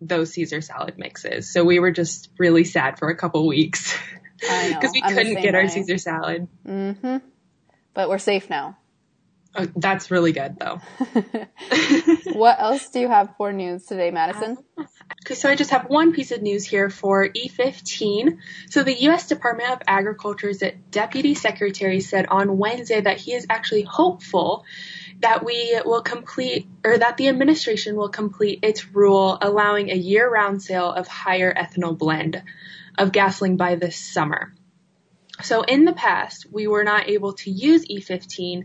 those 0.00 0.32
Caesar 0.32 0.60
salad 0.60 0.98
mixes. 0.98 1.52
So 1.52 1.64
we 1.64 1.80
were 1.80 1.90
just 1.90 2.30
really 2.38 2.64
sad 2.64 2.98
for 2.98 3.08
a 3.08 3.16
couple 3.16 3.46
weeks 3.46 3.96
because 4.38 4.90
we 4.94 5.02
I'm 5.02 5.14
couldn't 5.14 5.40
get 5.40 5.54
way. 5.54 5.60
our 5.60 5.68
Caesar 5.68 5.98
salad. 5.98 6.48
Mm-hmm. 6.66 7.16
But 7.94 8.08
we're 8.08 8.18
safe 8.18 8.48
now. 8.48 8.78
Oh, 9.54 9.68
that's 9.76 10.10
really 10.10 10.32
good, 10.32 10.56
though. 10.58 10.80
what 12.32 12.58
else 12.58 12.88
do 12.88 13.00
you 13.00 13.08
have 13.08 13.34
for 13.36 13.52
news 13.52 13.84
today, 13.84 14.10
Madison? 14.10 14.56
So 15.30 15.50
I 15.50 15.56
just 15.56 15.70
have 15.70 15.90
one 15.90 16.12
piece 16.12 16.30
of 16.32 16.40
news 16.40 16.64
here 16.64 16.88
for 16.88 17.28
E15. 17.28 18.38
So 18.70 18.82
the 18.82 18.98
U.S. 19.02 19.28
Department 19.28 19.70
of 19.70 19.82
Agriculture's 19.86 20.62
Deputy 20.90 21.34
Secretary 21.34 22.00
said 22.00 22.26
on 22.26 22.56
Wednesday 22.56 23.02
that 23.02 23.18
he 23.18 23.34
is 23.34 23.46
actually 23.50 23.82
hopeful 23.82 24.64
that 25.20 25.44
we 25.44 25.78
will 25.84 26.02
complete, 26.02 26.66
or 26.82 26.96
that 26.96 27.18
the 27.18 27.28
administration 27.28 27.94
will 27.94 28.08
complete 28.08 28.60
its 28.62 28.88
rule 28.88 29.36
allowing 29.40 29.90
a 29.90 29.94
year-round 29.94 30.62
sale 30.62 30.90
of 30.90 31.06
higher 31.06 31.52
ethanol 31.52 31.96
blend 31.96 32.42
of 32.96 33.12
gasoline 33.12 33.58
by 33.58 33.74
this 33.76 33.96
summer. 33.96 34.54
So 35.42 35.62
in 35.62 35.84
the 35.84 35.92
past, 35.92 36.46
we 36.50 36.66
were 36.66 36.84
not 36.84 37.08
able 37.08 37.34
to 37.34 37.50
use 37.50 37.86
E15 37.86 38.64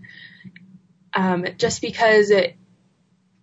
um, 1.14 1.46
just 1.58 1.82
because 1.82 2.32
it, 2.32 2.56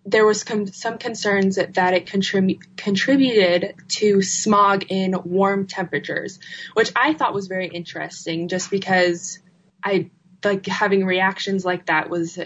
there 0.05 0.25
was 0.25 0.43
com- 0.43 0.67
some 0.67 0.97
concerns 0.97 1.55
that, 1.55 1.73
that 1.75 1.93
it 1.93 2.05
contrib- 2.05 2.61
contributed 2.77 3.75
to 3.89 4.21
smog 4.21 4.85
in 4.89 5.15
warm 5.23 5.67
temperatures, 5.67 6.39
which 6.73 6.91
I 6.95 7.13
thought 7.13 7.33
was 7.33 7.47
very 7.47 7.67
interesting 7.67 8.47
just 8.47 8.69
because 8.69 9.39
I 9.83 10.11
like 10.43 10.65
having 10.67 11.05
reactions 11.05 11.65
like 11.65 11.87
that 11.87 12.09
was 12.09 12.39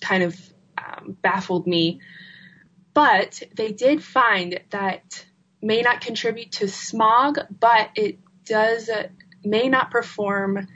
kind 0.00 0.22
of 0.24 0.38
um, 0.78 1.16
baffled 1.22 1.66
me. 1.66 2.00
But 2.92 3.42
they 3.54 3.72
did 3.72 4.02
find 4.02 4.60
that 4.70 5.24
may 5.62 5.82
not 5.82 6.00
contribute 6.00 6.52
to 6.52 6.68
smog, 6.68 7.38
but 7.60 7.90
it 7.94 8.18
does 8.44 8.88
uh, 8.88 9.08
may 9.44 9.68
not 9.68 9.90
perform 9.90 10.66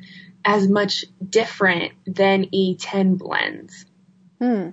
as 0.45 0.69
much 0.69 1.05
different 1.27 1.93
than 2.07 2.47
E10 2.47 3.19
blends. 3.19 3.85
Hmm. 4.41 4.71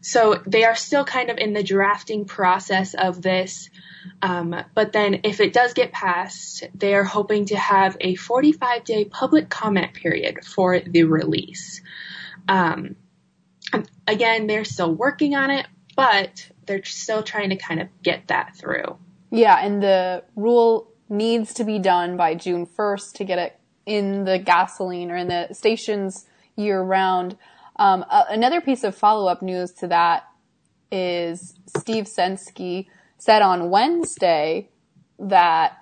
So 0.00 0.42
they 0.46 0.64
are 0.64 0.74
still 0.74 1.04
kind 1.04 1.30
of 1.30 1.38
in 1.38 1.52
the 1.52 1.62
drafting 1.62 2.24
process 2.24 2.94
of 2.94 3.22
this. 3.22 3.70
Um, 4.22 4.56
but 4.74 4.92
then 4.92 5.20
if 5.24 5.40
it 5.40 5.52
does 5.52 5.74
get 5.74 5.92
passed, 5.92 6.64
they 6.74 6.94
are 6.94 7.04
hoping 7.04 7.46
to 7.46 7.56
have 7.56 7.96
a 8.00 8.14
45 8.16 8.84
day 8.84 9.04
public 9.04 9.48
comment 9.48 9.94
period 9.94 10.44
for 10.44 10.80
the 10.80 11.04
release. 11.04 11.82
Um, 12.48 12.96
again, 14.06 14.46
they're 14.46 14.64
still 14.64 14.92
working 14.92 15.34
on 15.34 15.50
it, 15.50 15.66
but 15.94 16.50
they're 16.66 16.84
still 16.84 17.22
trying 17.22 17.50
to 17.50 17.56
kind 17.56 17.80
of 17.80 17.88
get 18.02 18.28
that 18.28 18.56
through. 18.56 18.96
Yeah, 19.30 19.56
and 19.64 19.82
the 19.82 20.24
rule 20.34 20.88
needs 21.08 21.54
to 21.54 21.64
be 21.64 21.78
done 21.78 22.16
by 22.16 22.34
June 22.34 22.66
1st 22.66 23.12
to 23.14 23.24
get 23.24 23.38
it 23.38 23.59
in 23.86 24.24
the 24.24 24.38
gasoline 24.38 25.10
or 25.10 25.16
in 25.16 25.28
the 25.28 25.48
stations 25.52 26.26
year 26.56 26.80
round. 26.80 27.36
Um, 27.76 28.04
uh, 28.10 28.24
another 28.28 28.60
piece 28.60 28.84
of 28.84 28.94
follow 28.94 29.26
up 29.26 29.42
news 29.42 29.72
to 29.72 29.88
that 29.88 30.24
is 30.92 31.54
Steve 31.76 32.04
Censky 32.04 32.86
said 33.18 33.42
on 33.42 33.70
Wednesday 33.70 34.68
that, 35.18 35.78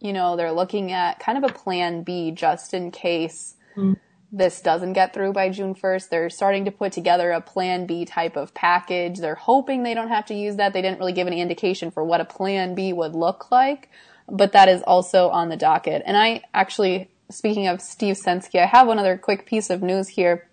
you 0.00 0.12
know, 0.12 0.36
they're 0.36 0.52
looking 0.52 0.92
at 0.92 1.18
kind 1.18 1.42
of 1.42 1.48
a 1.48 1.52
plan 1.52 2.02
B 2.02 2.30
just 2.30 2.72
in 2.72 2.90
case 2.90 3.56
mm. 3.76 3.96
this 4.32 4.60
doesn't 4.60 4.92
get 4.94 5.12
through 5.12 5.32
by 5.32 5.50
June 5.50 5.74
1st. 5.74 6.08
They're 6.08 6.30
starting 6.30 6.64
to 6.64 6.70
put 6.70 6.92
together 6.92 7.32
a 7.32 7.40
plan 7.40 7.86
B 7.86 8.04
type 8.04 8.36
of 8.36 8.54
package. 8.54 9.18
They're 9.18 9.34
hoping 9.34 9.82
they 9.82 9.94
don't 9.94 10.08
have 10.08 10.26
to 10.26 10.34
use 10.34 10.56
that. 10.56 10.72
They 10.72 10.82
didn't 10.82 10.98
really 10.98 11.12
give 11.12 11.26
any 11.26 11.40
indication 11.40 11.90
for 11.90 12.04
what 12.04 12.20
a 12.20 12.24
plan 12.24 12.74
B 12.74 12.92
would 12.92 13.14
look 13.14 13.50
like, 13.50 13.90
but 14.28 14.52
that 14.52 14.68
is 14.68 14.82
also 14.82 15.28
on 15.28 15.48
the 15.48 15.56
docket. 15.56 16.02
And 16.06 16.16
I 16.16 16.42
actually, 16.54 17.10
speaking 17.30 17.66
of 17.66 17.80
Steve 17.80 18.16
Censky, 18.16 18.60
I 18.60 18.66
have 18.66 18.86
one 18.86 18.98
other 18.98 19.16
quick 19.16 19.46
piece 19.46 19.70
of 19.70 19.82
news 19.82 20.08
here. 20.08 20.48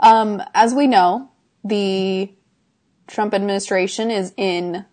Um, 0.00 0.42
as 0.54 0.74
we 0.74 0.86
know, 0.86 1.30
the 1.64 2.32
Trump 3.06 3.34
administration 3.34 4.10
is 4.10 4.32
in 4.36 4.84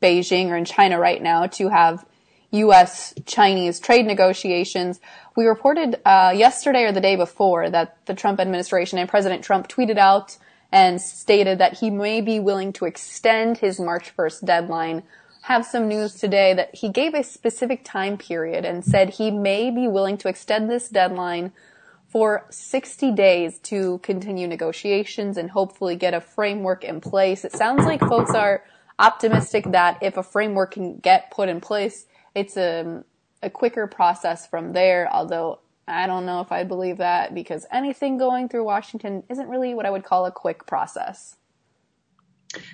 Beijing 0.00 0.48
or 0.48 0.56
in 0.56 0.64
China 0.64 0.98
right 0.98 1.22
now 1.22 1.46
to 1.46 1.68
have 1.68 2.04
U.S. 2.50 3.14
Chinese 3.24 3.80
trade 3.80 4.06
negotiations. 4.06 5.00
We 5.34 5.46
reported 5.46 6.00
uh, 6.04 6.34
yesterday 6.36 6.84
or 6.84 6.92
the 6.92 7.00
day 7.00 7.16
before 7.16 7.70
that 7.70 8.04
the 8.06 8.14
Trump 8.14 8.40
administration 8.40 8.98
and 8.98 9.08
President 9.08 9.42
Trump 9.42 9.68
tweeted 9.68 9.96
out 9.96 10.36
and 10.70 11.00
stated 11.00 11.58
that 11.58 11.78
he 11.78 11.90
may 11.90 12.20
be 12.20 12.38
willing 12.38 12.72
to 12.74 12.84
extend 12.84 13.58
his 13.58 13.80
March 13.80 14.14
1st 14.16 14.44
deadline. 14.44 15.02
Have 15.42 15.66
some 15.66 15.88
news 15.88 16.14
today 16.14 16.54
that 16.54 16.74
he 16.74 16.88
gave 16.88 17.14
a 17.14 17.24
specific 17.24 17.84
time 17.84 18.16
period 18.16 18.64
and 18.64 18.84
said 18.84 19.10
he 19.10 19.30
may 19.30 19.70
be 19.70 19.88
willing 19.88 20.16
to 20.18 20.28
extend 20.28 20.70
this 20.70 20.88
deadline 20.88 21.52
for 22.06 22.46
60 22.50 23.10
days 23.12 23.58
to 23.60 23.98
continue 24.04 24.46
negotiations 24.46 25.36
and 25.36 25.50
hopefully 25.50 25.96
get 25.96 26.14
a 26.14 26.20
framework 26.20 26.84
in 26.84 27.00
place. 27.00 27.44
It 27.44 27.52
sounds 27.52 27.84
like 27.84 28.00
folks 28.00 28.34
are 28.34 28.62
optimistic 29.00 29.64
that 29.72 29.98
if 30.00 30.16
a 30.16 30.22
framework 30.22 30.74
can 30.74 30.98
get 30.98 31.32
put 31.32 31.48
in 31.48 31.60
place, 31.60 32.06
it's 32.36 32.56
a, 32.56 33.02
a 33.42 33.50
quicker 33.50 33.88
process 33.88 34.46
from 34.46 34.72
there, 34.74 35.12
although 35.12 35.58
I 35.88 36.06
don't 36.06 36.24
know 36.24 36.40
if 36.40 36.52
I 36.52 36.62
believe 36.62 36.98
that 36.98 37.34
because 37.34 37.66
anything 37.72 38.16
going 38.16 38.48
through 38.48 38.64
Washington 38.64 39.24
isn't 39.28 39.48
really 39.48 39.74
what 39.74 39.86
I 39.86 39.90
would 39.90 40.04
call 40.04 40.24
a 40.26 40.30
quick 40.30 40.66
process. 40.66 41.36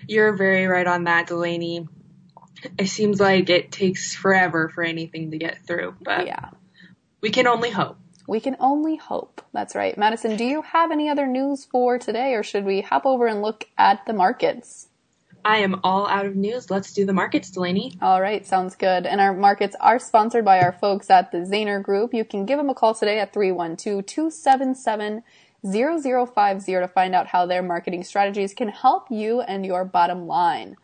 You're 0.06 0.36
very 0.36 0.66
right 0.66 0.86
on 0.86 1.04
that, 1.04 1.28
Delaney. 1.28 1.88
It 2.78 2.88
seems 2.88 3.20
like 3.20 3.50
it 3.50 3.70
takes 3.70 4.14
forever 4.14 4.68
for 4.68 4.82
anything 4.82 5.30
to 5.30 5.38
get 5.38 5.66
through, 5.66 5.96
but 6.00 6.26
yeah. 6.26 6.50
we 7.20 7.30
can 7.30 7.46
only 7.46 7.70
hope. 7.70 7.98
We 8.26 8.40
can 8.40 8.56
only 8.60 8.96
hope. 8.96 9.40
That's 9.52 9.74
right. 9.74 9.96
Madison, 9.96 10.36
do 10.36 10.44
you 10.44 10.60
have 10.62 10.90
any 10.90 11.08
other 11.08 11.26
news 11.26 11.64
for 11.64 11.98
today 11.98 12.34
or 12.34 12.42
should 12.42 12.64
we 12.64 12.82
hop 12.82 13.06
over 13.06 13.26
and 13.26 13.40
look 13.40 13.66
at 13.78 14.04
the 14.06 14.12
markets? 14.12 14.88
I 15.44 15.58
am 15.58 15.80
all 15.82 16.06
out 16.06 16.26
of 16.26 16.36
news. 16.36 16.70
Let's 16.70 16.92
do 16.92 17.06
the 17.06 17.14
markets, 17.14 17.50
Delaney. 17.50 17.96
All 18.02 18.20
right, 18.20 18.46
sounds 18.46 18.76
good. 18.76 19.06
And 19.06 19.18
our 19.20 19.32
markets 19.32 19.74
are 19.80 19.98
sponsored 19.98 20.44
by 20.44 20.60
our 20.60 20.72
folks 20.72 21.08
at 21.08 21.32
the 21.32 21.38
Zaner 21.38 21.82
Group. 21.82 22.12
You 22.12 22.24
can 22.24 22.44
give 22.44 22.58
them 22.58 22.68
a 22.68 22.74
call 22.74 22.94
today 22.94 23.18
at 23.18 23.32
312-277 23.32 25.22
0050 25.64 26.72
to 26.72 26.88
find 26.88 27.14
out 27.14 27.28
how 27.28 27.46
their 27.46 27.62
marketing 27.62 28.04
strategies 28.04 28.52
can 28.52 28.68
help 28.68 29.06
you 29.10 29.40
and 29.40 29.64
your 29.64 29.84
bottom 29.84 30.26
line. 30.26 30.76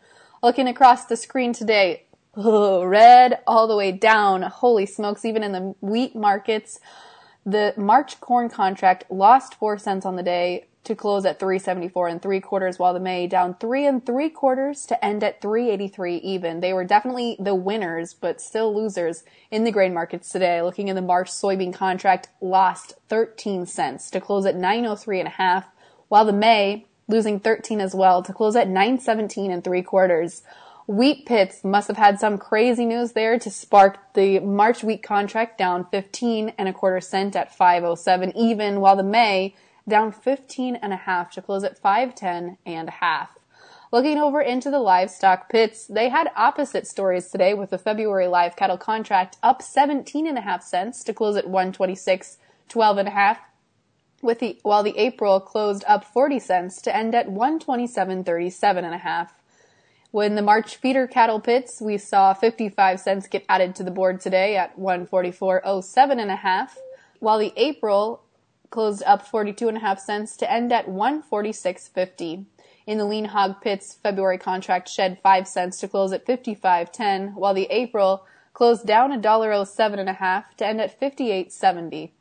Looking 0.45 0.67
across 0.67 1.05
the 1.05 1.17
screen 1.17 1.53
today, 1.53 2.03
red 2.37 3.39
all 3.47 3.67
the 3.67 3.75
way 3.75 3.91
down. 3.91 4.43
Holy 4.43 4.85
smokes, 4.85 5.25
even 5.25 5.41
in 5.41 5.53
the 5.53 5.73
wheat 5.81 6.15
markets, 6.15 6.79
the 7.47 7.73
March 7.77 8.19
corn 8.19 8.47
contract 8.49 9.05
lost 9.09 9.55
4 9.55 9.79
cents 9.79 10.05
on 10.05 10.17
the 10.17 10.21
day 10.21 10.67
to 10.83 10.93
close 10.93 11.25
at 11.25 11.39
374 11.39 12.09
and 12.09 12.21
three 12.21 12.39
quarters, 12.39 12.77
while 12.77 12.93
the 12.93 12.99
May 12.99 13.25
down 13.25 13.55
three 13.55 13.87
and 13.87 14.05
three 14.05 14.29
quarters 14.29 14.85
to 14.85 15.03
end 15.03 15.23
at 15.23 15.41
383 15.41 16.17
even. 16.17 16.59
They 16.59 16.73
were 16.73 16.85
definitely 16.85 17.37
the 17.39 17.55
winners, 17.55 18.13
but 18.13 18.39
still 18.39 18.71
losers 18.71 19.23
in 19.49 19.63
the 19.63 19.71
grain 19.71 19.95
markets 19.95 20.29
today. 20.29 20.61
Looking 20.61 20.89
in 20.89 20.95
the 20.95 21.01
March 21.01 21.31
soybean 21.31 21.73
contract 21.73 22.29
lost 22.39 22.93
13 23.09 23.65
cents 23.65 24.11
to 24.11 24.21
close 24.21 24.45
at 24.45 24.55
903 24.55 25.21
and 25.21 25.27
a 25.27 25.31
half, 25.31 25.65
while 26.07 26.23
the 26.23 26.33
May 26.33 26.85
losing 27.07 27.39
13 27.39 27.81
as 27.81 27.93
well 27.93 28.23
to 28.23 28.33
close 28.33 28.55
at 28.55 28.67
917 28.67 29.51
and 29.51 29.63
three 29.63 29.81
quarters. 29.81 30.43
Wheat 30.87 31.25
pits 31.25 31.63
must 31.63 31.87
have 31.87 31.97
had 31.97 32.19
some 32.19 32.37
crazy 32.37 32.85
news 32.85 33.13
there 33.13 33.39
to 33.39 33.49
spark 33.49 34.13
the 34.13 34.39
March 34.39 34.83
wheat 34.83 35.01
contract 35.01 35.57
down 35.57 35.85
15 35.85 36.53
and 36.57 36.69
a 36.69 36.73
quarter 36.73 37.01
cent 37.01 37.35
at 37.35 37.55
507 37.55 38.35
even, 38.37 38.79
while 38.81 38.95
the 38.95 39.03
May 39.03 39.55
down 39.87 40.11
15 40.11 40.75
and 40.75 40.93
a 40.93 40.97
half 40.97 41.31
to 41.31 41.41
close 41.41 41.63
at 41.63 41.77
510 41.77 42.57
and 42.65 42.87
a 42.87 42.91
half. 42.91 43.37
Looking 43.91 44.17
over 44.17 44.41
into 44.41 44.69
the 44.69 44.79
livestock 44.79 45.49
pits, 45.49 45.87
they 45.87 46.09
had 46.09 46.29
opposite 46.35 46.85
stories 46.85 47.29
today 47.29 47.53
with 47.53 47.69
the 47.69 47.77
February 47.77 48.27
live 48.27 48.55
cattle 48.55 48.77
contract 48.77 49.37
up 49.41 49.61
17 49.61 50.27
and 50.27 50.37
a 50.37 50.41
half 50.41 50.63
cents 50.63 51.03
to 51.05 51.13
close 51.13 51.35
at 51.35 51.47
126 51.47 52.37
12 52.67 52.97
and 52.97 53.07
a 53.07 53.11
half 53.11 53.39
with 54.25 54.39
the 54.39 54.59
while 54.63 54.83
the 54.83 54.97
April 54.97 55.39
closed 55.39 55.83
up 55.87 56.03
40 56.03 56.39
cents 56.39 56.81
to 56.81 56.95
end 56.95 57.15
at 57.15 57.27
127.37 57.27 58.77
and 58.77 58.93
a 58.93 58.97
half. 58.97 59.33
When 60.11 60.35
the 60.35 60.41
March 60.41 60.77
feeder 60.77 61.07
cattle 61.07 61.39
pits, 61.39 61.79
we 61.79 61.97
saw 61.97 62.33
55 62.33 62.99
cents 62.99 63.27
get 63.27 63.45
added 63.47 63.75
to 63.75 63.83
the 63.83 63.91
board 63.91 64.19
today 64.19 64.57
at 64.57 64.77
144.07 64.79 66.21
and 66.21 66.31
a 66.31 66.37
half, 66.37 66.77
while 67.19 67.37
the 67.37 67.53
April 67.55 68.23
closed 68.69 69.03
up 69.03 69.27
42 69.27 69.67
and 69.67 69.77
a 69.77 69.81
half 69.81 69.99
cents 69.99 70.35
to 70.37 70.51
end 70.51 70.73
at 70.73 70.87
146.50. 70.87 72.45
In 72.87 72.97
the 72.97 73.05
lean 73.05 73.25
hog 73.25 73.61
pits, 73.61 73.97
February 74.01 74.37
contract 74.37 74.89
shed 74.89 75.19
5 75.21 75.47
cents 75.47 75.79
to 75.79 75.87
close 75.87 76.13
at 76.13 76.25
55.10, 76.25 77.33
while 77.33 77.53
the 77.53 77.67
April 77.69 78.25
closed 78.53 78.85
down 78.85 79.11
a 79.11 79.17
dollar 79.17 79.65
07 79.65 79.99
and 79.99 80.09
a 80.09 80.13
half 80.13 80.55
to 80.57 80.65
end 80.65 80.79
at 80.79 80.99
58.70. 80.99 82.11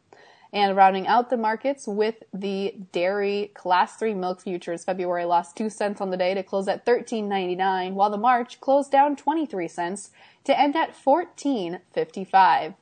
And 0.55 0.77
rounding 0.77 1.09
out 1.09 1.31
the 1.31 1.37
markets 1.37 1.89
with 1.89 2.23
the 2.33 2.77
dairy 2.93 3.51
class 3.55 3.97
3 3.97 4.15
milk 4.15 4.41
futures, 4.41 4.85
February 4.85 5.25
lost 5.25 5.57
2 5.57 5.69
cents 5.69 6.01
on 6.01 6.11
the 6.11 6.17
day 6.17 6.33
to 6.33 6.45
close 6.45 6.69
at 6.69 6.87
13.99, 6.87 7.95
while 7.95 8.09
the 8.09 8.17
March 8.17 8.61
closed 8.61 8.93
down 8.93 9.17
23 9.17 9.67
cents 9.67 10.11
to 10.45 10.57
end 10.57 10.77
at 10.77 10.95
14.55. 10.95 12.77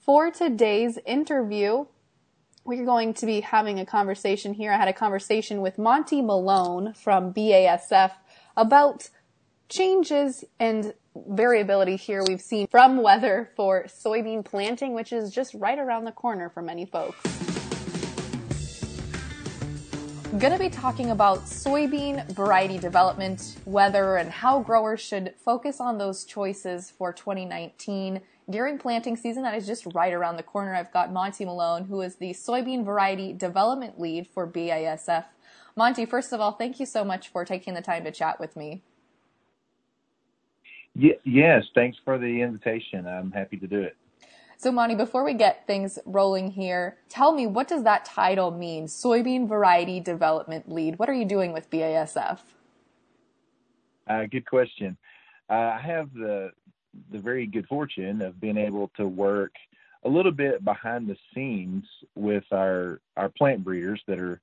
For 0.00 0.32
today's 0.32 0.98
interview, 1.06 1.86
we're 2.64 2.84
going 2.84 3.14
to 3.14 3.26
be 3.26 3.42
having 3.42 3.78
a 3.78 3.86
conversation 3.86 4.54
here. 4.54 4.72
I 4.72 4.76
had 4.76 4.88
a 4.88 4.92
conversation 4.92 5.60
with 5.60 5.78
Monty 5.78 6.20
Malone 6.20 6.94
from 6.94 7.32
BASF 7.32 8.10
about 8.56 9.08
changes 9.68 10.44
and 10.58 10.94
variability 11.16 11.96
here 11.96 12.24
we've 12.26 12.40
seen 12.40 12.66
from 12.66 13.02
weather 13.02 13.50
for 13.56 13.84
soybean 13.84 14.44
planting, 14.44 14.94
which 14.94 15.12
is 15.12 15.30
just 15.30 15.54
right 15.54 15.78
around 15.78 16.04
the 16.04 16.12
corner 16.12 16.48
for 16.48 16.62
many 16.62 16.84
folks. 16.84 17.18
I'm 20.32 20.40
going 20.40 20.52
to 20.52 20.58
be 20.58 20.68
talking 20.68 21.10
about 21.10 21.44
soybean 21.44 22.28
variety 22.32 22.76
development, 22.76 23.54
weather, 23.66 24.16
and 24.16 24.28
how 24.28 24.60
growers 24.60 25.00
should 25.00 25.32
focus 25.36 25.80
on 25.80 25.98
those 25.98 26.24
choices 26.24 26.90
for 26.90 27.12
2019 27.12 28.20
during 28.50 28.78
planting 28.78 29.16
season 29.16 29.44
that 29.44 29.54
is 29.54 29.64
just 29.64 29.86
right 29.94 30.12
around 30.12 30.36
the 30.36 30.42
corner. 30.42 30.74
I've 30.74 30.92
got 30.92 31.12
Monty 31.12 31.44
Malone, 31.44 31.84
who 31.84 32.00
is 32.00 32.16
the 32.16 32.32
soybean 32.32 32.84
variety 32.84 33.32
development 33.32 34.00
lead 34.00 34.26
for 34.26 34.44
BASF. 34.44 35.26
Monty, 35.76 36.04
first 36.04 36.32
of 36.32 36.40
all, 36.40 36.50
thank 36.50 36.80
you 36.80 36.86
so 36.86 37.04
much 37.04 37.28
for 37.28 37.44
taking 37.44 37.74
the 37.74 37.80
time 37.80 38.02
to 38.02 38.10
chat 38.10 38.40
with 38.40 38.56
me. 38.56 38.82
Yes, 40.94 41.64
thanks 41.74 41.98
for 42.04 42.18
the 42.18 42.42
invitation. 42.42 43.06
I'm 43.06 43.30
happy 43.30 43.56
to 43.58 43.66
do 43.66 43.80
it. 43.80 43.96
So, 44.56 44.72
Monty, 44.72 44.94
before 44.94 45.24
we 45.24 45.34
get 45.34 45.66
things 45.66 45.98
rolling 46.06 46.50
here, 46.52 46.96
tell 47.08 47.32
me 47.32 47.46
what 47.46 47.68
does 47.68 47.82
that 47.82 48.04
title 48.04 48.50
mean? 48.50 48.86
Soybean 48.86 49.48
Variety 49.48 50.00
Development 50.00 50.70
Lead. 50.72 50.98
What 50.98 51.08
are 51.08 51.14
you 51.14 51.24
doing 51.24 51.52
with 51.52 51.68
BASF? 51.70 52.38
Uh, 54.06 54.24
good 54.30 54.46
question. 54.46 54.96
Uh, 55.50 55.52
I 55.52 55.80
have 55.84 56.12
the 56.14 56.50
the 57.10 57.18
very 57.18 57.46
good 57.46 57.66
fortune 57.66 58.22
of 58.22 58.40
being 58.40 58.56
able 58.56 58.88
to 58.96 59.06
work 59.06 59.52
a 60.04 60.08
little 60.08 60.30
bit 60.30 60.64
behind 60.64 61.08
the 61.08 61.16
scenes 61.34 61.84
with 62.14 62.44
our 62.52 63.00
our 63.16 63.28
plant 63.28 63.64
breeders 63.64 64.00
that 64.06 64.18
are 64.18 64.40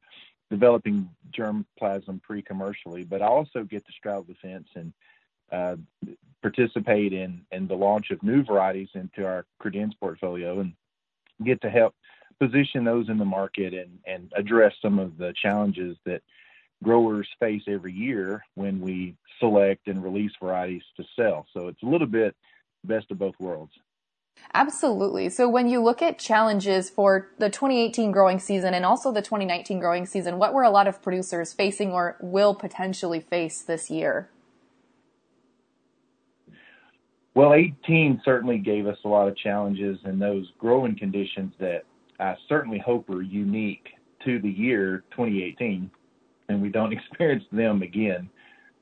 developing 0.49 1.09
germplasm 1.31 2.21
pre-commercially, 2.21 3.05
but 3.05 3.21
I 3.21 3.27
also 3.27 3.63
get 3.63 3.85
to 3.85 3.91
straddle 3.93 4.23
the 4.23 4.35
fence 4.35 4.67
and 4.75 4.93
uh, 5.51 5.75
participate 6.41 7.13
in 7.13 7.41
in 7.51 7.67
the 7.67 7.75
launch 7.75 8.11
of 8.11 8.23
new 8.23 8.43
varieties 8.43 8.89
into 8.93 9.25
our 9.25 9.45
Credenz 9.61 9.93
portfolio 9.99 10.59
and 10.59 10.73
get 11.43 11.61
to 11.61 11.69
help 11.69 11.95
position 12.39 12.83
those 12.83 13.09
in 13.09 13.17
the 13.17 13.25
market 13.25 13.73
and 13.73 13.99
and 14.05 14.31
address 14.35 14.73
some 14.81 14.99
of 14.99 15.17
the 15.17 15.33
challenges 15.39 15.97
that 16.05 16.21
growers 16.83 17.27
face 17.39 17.63
every 17.67 17.93
year 17.93 18.43
when 18.55 18.81
we 18.81 19.15
select 19.39 19.87
and 19.87 20.03
release 20.03 20.31
varieties 20.41 20.83
to 20.97 21.03
sell. 21.15 21.45
So 21.53 21.67
it's 21.67 21.83
a 21.83 21.85
little 21.85 22.07
bit 22.07 22.35
best 22.83 23.11
of 23.11 23.19
both 23.19 23.35
worlds. 23.39 23.73
Absolutely. 24.53 25.29
So 25.29 25.47
when 25.47 25.67
you 25.67 25.81
look 25.83 26.01
at 26.01 26.17
challenges 26.17 26.89
for 26.89 27.29
the 27.37 27.49
2018 27.49 28.11
growing 28.11 28.39
season 28.39 28.73
and 28.73 28.85
also 28.85 29.11
the 29.11 29.21
2019 29.21 29.79
growing 29.79 30.05
season, 30.07 30.39
what 30.39 30.53
were 30.53 30.63
a 30.63 30.71
lot 30.71 30.87
of 30.87 31.01
producers 31.01 31.53
facing 31.53 31.91
or 31.91 32.17
will 32.21 32.55
potentially 32.55 33.19
face 33.19 33.61
this 33.61 33.91
year? 33.91 34.30
Well, 37.33 37.53
18 37.53 38.21
certainly 38.25 38.57
gave 38.57 38.87
us 38.87 38.97
a 39.05 39.07
lot 39.07 39.27
of 39.27 39.37
challenges 39.37 39.97
and 40.03 40.21
those 40.21 40.51
growing 40.57 40.97
conditions 40.97 41.53
that 41.59 41.83
I 42.19 42.35
certainly 42.49 42.79
hope 42.79 43.09
are 43.09 43.21
unique 43.21 43.87
to 44.25 44.39
the 44.39 44.49
year 44.49 45.03
2018 45.11 45.89
and 46.49 46.61
we 46.61 46.69
don't 46.69 46.93
experience 47.11 47.43
them 47.51 47.81
again, 47.81 48.29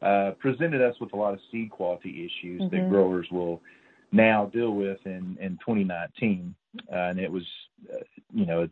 uh, 0.02 0.32
presented 0.40 0.82
us 0.82 0.96
with 1.00 1.14
a 1.14 1.16
lot 1.16 1.34
of 1.34 1.40
seed 1.52 1.70
quality 1.70 2.26
issues 2.26 2.62
mm-hmm. 2.62 2.76
that 2.76 2.90
growers 2.90 3.28
will 3.32 3.62
now 4.12 4.46
deal 4.52 4.72
with 4.72 4.98
in, 5.06 5.38
in 5.40 5.52
2019. 5.60 6.56
Uh, 6.92 6.96
and 6.96 7.20
it 7.20 7.32
was, 7.32 7.44
uh, 7.94 7.98
you 8.34 8.46
know, 8.46 8.62
it 8.64 8.72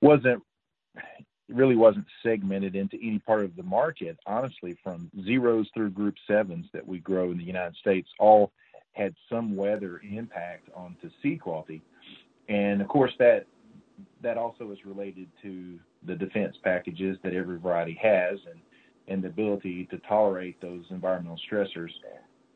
wasn't 0.00 0.42
really 1.48 1.76
wasn't 1.76 2.06
segmented 2.22 2.76
into 2.76 2.96
any 3.02 3.18
part 3.18 3.44
of 3.44 3.56
the 3.56 3.62
market. 3.62 4.16
Honestly, 4.26 4.78
from 4.82 5.10
zeros 5.24 5.68
through 5.74 5.90
group 5.90 6.14
sevens 6.26 6.66
that 6.72 6.86
we 6.86 6.98
grow 7.00 7.30
in 7.32 7.38
the 7.38 7.44
United 7.44 7.74
States, 7.76 8.08
all 8.18 8.52
had 8.92 9.14
some 9.28 9.56
weather 9.56 10.00
impact 10.08 10.68
onto 10.74 11.10
seed 11.22 11.40
quality. 11.40 11.82
And 12.48 12.80
of 12.80 12.88
course, 12.88 13.12
that 13.18 13.46
that 14.22 14.36
also 14.36 14.70
is 14.70 14.78
related 14.84 15.28
to 15.42 15.78
the 16.06 16.14
defense 16.14 16.56
packages 16.64 17.18
that 17.22 17.34
every 17.34 17.58
variety 17.58 17.98
has 18.02 18.38
and, 18.50 18.60
and 19.08 19.22
the 19.22 19.28
ability 19.28 19.86
to 19.90 19.98
tolerate 20.08 20.60
those 20.60 20.84
environmental 20.90 21.38
stressors. 21.50 21.90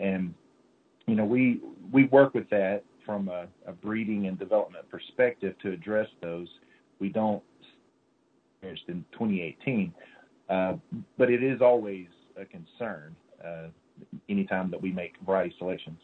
And, 0.01 0.35
you 1.07 1.15
know, 1.15 1.25
we, 1.25 1.61
we 1.93 2.05
work 2.05 2.35
with 2.35 2.49
that 2.51 2.83
from 3.05 3.29
a, 3.29 3.47
a 3.67 3.73
breeding 3.73 4.27
and 4.27 4.39
development 4.39 4.89
perspective 4.89 5.55
to 5.63 5.73
address 5.73 6.09
those. 6.23 6.49
We 6.99 7.11
don't 7.11 7.43
in 8.63 9.05
2018, 9.13 9.93
uh, 10.49 10.75
but 11.19 11.31
it 11.31 11.43
is 11.43 11.61
always 11.61 12.07
a 12.41 12.45
concern 12.45 13.15
uh, 13.45 13.67
anytime 14.29 14.71
that 14.71 14.81
we 14.81 14.91
make 14.91 15.15
variety 15.25 15.55
selections. 15.59 15.99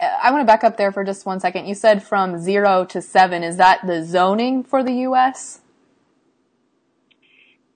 I 0.00 0.30
want 0.30 0.42
to 0.42 0.46
back 0.46 0.64
up 0.64 0.76
there 0.76 0.92
for 0.92 1.04
just 1.04 1.26
one 1.26 1.40
second. 1.40 1.66
You 1.66 1.74
said 1.74 2.02
from 2.02 2.38
zero 2.38 2.84
to 2.86 3.02
seven. 3.02 3.42
Is 3.42 3.56
that 3.58 3.86
the 3.86 4.04
zoning 4.04 4.64
for 4.64 4.82
the 4.82 4.92
U.S.? 4.92 5.60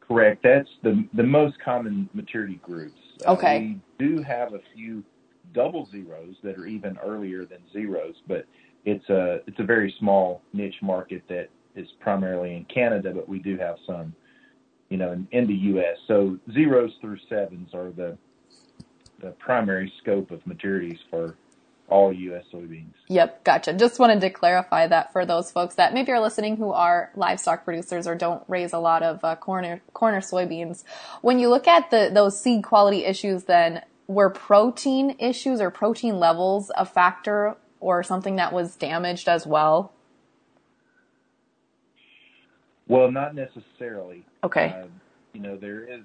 Correct. 0.00 0.42
That's 0.42 0.68
the 0.82 1.06
the 1.14 1.22
most 1.22 1.58
common 1.60 2.08
maturity 2.14 2.60
groups. 2.62 2.98
Uh, 3.26 3.32
okay. 3.32 3.56
Uh, 3.56 3.60
we 3.60 3.80
do 3.98 4.22
have 4.22 4.54
a 4.54 4.60
few 4.74 5.02
double 5.52 5.86
zeros 5.90 6.34
that 6.42 6.58
are 6.58 6.66
even 6.66 6.98
earlier 7.04 7.44
than 7.44 7.58
zeros, 7.72 8.14
but 8.26 8.46
it's 8.84 9.08
a 9.08 9.40
it's 9.46 9.58
a 9.58 9.64
very 9.64 9.94
small 9.98 10.42
niche 10.52 10.80
market 10.82 11.22
that 11.28 11.48
is 11.74 11.88
primarily 12.00 12.54
in 12.54 12.64
Canada, 12.66 13.12
but 13.14 13.28
we 13.28 13.38
do 13.38 13.56
have 13.56 13.76
some, 13.86 14.14
you 14.88 14.96
know, 14.96 15.12
in, 15.12 15.26
in 15.32 15.46
the 15.46 15.54
U.S. 15.54 15.96
So 16.06 16.38
zeros 16.52 16.92
through 17.00 17.18
sevens 17.28 17.74
are 17.74 17.90
the 17.90 18.16
the 19.20 19.30
primary 19.32 19.92
scope 20.02 20.30
of 20.30 20.40
maturities 20.44 20.98
for 21.10 21.36
all 21.88 22.12
U.S. 22.12 22.44
soybeans. 22.52 22.94
Yep, 23.08 23.44
gotcha. 23.44 23.72
Just 23.74 23.98
wanted 23.98 24.20
to 24.22 24.30
clarify 24.30 24.86
that 24.86 25.12
for 25.12 25.26
those 25.26 25.52
folks 25.52 25.74
that 25.74 25.92
maybe 25.92 26.12
are 26.12 26.20
listening 26.20 26.56
who 26.56 26.72
are 26.72 27.10
livestock 27.14 27.64
producers 27.64 28.06
or 28.06 28.14
don't 28.14 28.42
raise 28.48 28.72
a 28.72 28.78
lot 28.78 29.02
of 29.02 29.22
uh, 29.22 29.36
corn 29.36 29.64
or, 29.64 29.82
corn 29.92 30.14
or 30.14 30.20
soybeans. 30.20 30.84
When 31.20 31.38
you 31.38 31.48
look 31.48 31.68
at 31.68 31.90
the 31.90 32.10
those 32.12 32.40
seed 32.40 32.64
quality 32.64 33.04
issues, 33.04 33.44
then 33.44 33.82
were 34.06 34.30
protein 34.30 35.16
issues 35.18 35.60
or 35.60 35.70
protein 35.70 36.18
levels 36.18 36.70
a 36.76 36.86
factor 36.86 37.56
or 37.80 38.02
something 38.02 38.36
that 38.36 38.52
was 38.52 38.76
damaged 38.76 39.28
as 39.28 39.46
well? 39.46 39.92
Well, 42.88 43.10
not 43.10 43.34
necessarily. 43.34 44.24
Okay. 44.42 44.74
Uh, 44.76 44.86
you 45.32 45.40
know, 45.40 45.56
there 45.56 45.84
is 45.84 46.04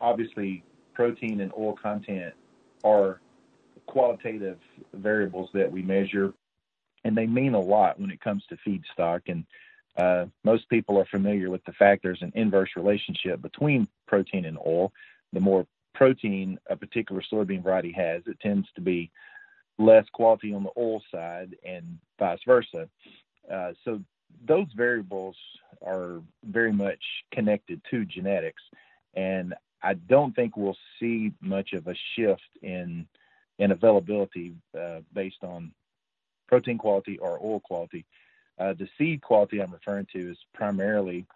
obviously 0.00 0.62
protein 0.94 1.40
and 1.40 1.52
oil 1.58 1.74
content 1.80 2.34
are 2.84 3.20
qualitative 3.86 4.58
variables 4.92 5.50
that 5.54 5.70
we 5.70 5.82
measure, 5.82 6.32
and 7.04 7.16
they 7.16 7.26
mean 7.26 7.54
a 7.54 7.60
lot 7.60 8.00
when 8.00 8.10
it 8.10 8.20
comes 8.20 8.44
to 8.48 8.56
feedstock. 8.66 9.22
And 9.28 9.44
uh, 9.96 10.26
most 10.42 10.68
people 10.68 10.98
are 10.98 11.04
familiar 11.06 11.50
with 11.50 11.64
the 11.64 11.72
fact 11.72 12.02
there's 12.02 12.22
an 12.22 12.32
inverse 12.34 12.70
relationship 12.76 13.42
between 13.42 13.88
protein 14.06 14.44
and 14.44 14.58
oil. 14.66 14.92
The 15.32 15.40
more 15.40 15.66
protein 15.94 16.58
a 16.68 16.76
particular 16.76 17.22
soybean 17.32 17.62
variety 17.62 17.92
has, 17.92 18.22
it 18.26 18.40
tends 18.40 18.66
to 18.74 18.80
be 18.80 19.10
less 19.78 20.04
quality 20.12 20.54
on 20.54 20.62
the 20.62 20.70
oil 20.76 21.02
side, 21.10 21.56
and 21.64 21.98
vice 22.18 22.38
versa. 22.46 22.88
Uh, 23.52 23.72
so 23.84 24.00
those 24.46 24.66
variables 24.76 25.36
are 25.84 26.20
very 26.44 26.72
much 26.72 27.02
connected 27.32 27.80
to 27.90 28.04
genetics, 28.04 28.62
and 29.14 29.54
I 29.82 29.94
don't 29.94 30.34
think 30.34 30.56
we'll 30.56 30.76
see 30.98 31.32
much 31.40 31.72
of 31.72 31.86
a 31.86 31.94
shift 32.16 32.40
in 32.62 33.06
in 33.58 33.70
availability 33.70 34.54
uh, 34.78 35.00
based 35.12 35.42
on 35.42 35.72
protein 36.48 36.78
quality 36.78 37.18
or 37.18 37.38
oil 37.42 37.60
quality. 37.60 38.04
Uh, 38.58 38.72
the 38.74 38.88
seed 38.96 39.20
quality 39.20 39.60
I'm 39.60 39.72
referring 39.72 40.06
to 40.12 40.30
is 40.30 40.38
primarily 40.52 41.26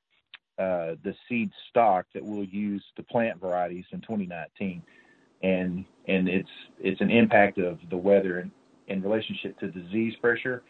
uh, 0.59 0.95
the 1.03 1.15
seed 1.29 1.51
stock 1.71 2.07
that 2.15 2.25
we'll 2.25 2.45
use 2.45 2.83
to 2.97 3.03
plant 3.03 3.41
varieties 3.41 3.85
in 3.93 4.01
2019, 4.01 4.83
and 5.43 5.85
and 6.07 6.29
it's 6.29 6.51
it's 6.81 7.01
an 7.01 7.11
impact 7.11 7.59
of 7.59 7.79
the 7.91 7.97
weather 7.97 8.41
in, 8.41 8.51
in 8.89 9.03
relationship 9.03 9.59
to 9.61 9.69
disease 9.69 10.15
pressure. 10.21 10.63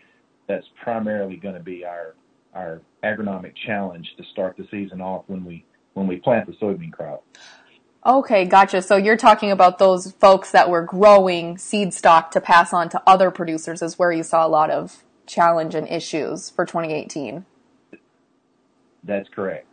That's 0.46 0.66
primarily 0.82 1.36
going 1.36 1.54
to 1.54 1.62
be 1.62 1.84
our 1.84 2.14
our 2.54 2.80
agronomic 3.04 3.52
challenge 3.66 4.08
to 4.16 4.24
start 4.32 4.56
the 4.56 4.66
season 4.70 5.00
off 5.00 5.24
when 5.26 5.44
we 5.44 5.64
when 5.94 6.06
we 6.06 6.16
plant 6.16 6.46
the 6.46 6.52
soybean 6.54 6.92
crop. 6.92 7.24
Okay, 8.08 8.46
gotcha. 8.46 8.80
So 8.80 8.96
you're 8.96 9.18
talking 9.18 9.50
about 9.50 9.78
those 9.78 10.12
folks 10.12 10.50
that 10.52 10.70
were 10.70 10.80
growing 10.80 11.58
seed 11.58 11.92
stock 11.92 12.30
to 12.30 12.40
pass 12.40 12.72
on 12.72 12.88
to 12.88 13.02
other 13.06 13.30
producers 13.30 13.82
is 13.82 13.98
where 13.98 14.10
you 14.10 14.22
saw 14.22 14.46
a 14.46 14.48
lot 14.48 14.70
of 14.70 15.04
challenge 15.26 15.74
and 15.74 15.86
issues 15.86 16.48
for 16.48 16.64
2018. 16.64 17.44
That's 19.04 19.28
correct. 19.28 19.66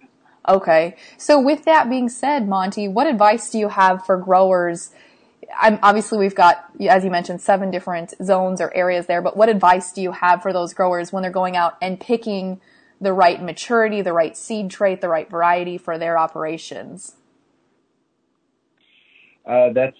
Okay. 0.49 0.97
So 1.17 1.39
with 1.39 1.63
that 1.63 1.89
being 1.89 2.09
said, 2.09 2.45
Monty, 2.45 2.89
what 2.89 3.07
advice 3.07 3.49
do 3.49 3.57
you 3.57 3.69
have 3.69 4.05
for 4.05 4.17
growers? 4.17 4.91
I'm, 5.57 5.79
obviously, 5.81 6.17
we've 6.17 6.35
got, 6.35 6.65
as 6.89 7.05
you 7.05 7.09
mentioned, 7.09 7.39
seven 7.39 7.71
different 7.71 8.15
zones 8.21 8.59
or 8.59 8.75
areas 8.75 9.05
there, 9.05 9.21
but 9.21 9.37
what 9.37 9.47
advice 9.47 9.93
do 9.93 10.01
you 10.01 10.11
have 10.11 10.41
for 10.41 10.51
those 10.51 10.73
growers 10.73 11.13
when 11.13 11.23
they're 11.23 11.31
going 11.31 11.55
out 11.55 11.77
and 11.81 12.01
picking 12.01 12.59
the 12.99 13.13
right 13.13 13.41
maturity, 13.41 14.01
the 14.01 14.11
right 14.11 14.35
seed 14.35 14.69
trait, 14.69 14.99
the 14.99 15.07
right 15.07 15.29
variety 15.29 15.77
for 15.77 15.97
their 15.97 16.17
operations? 16.17 17.15
Uh, 19.47 19.71
that's 19.73 19.97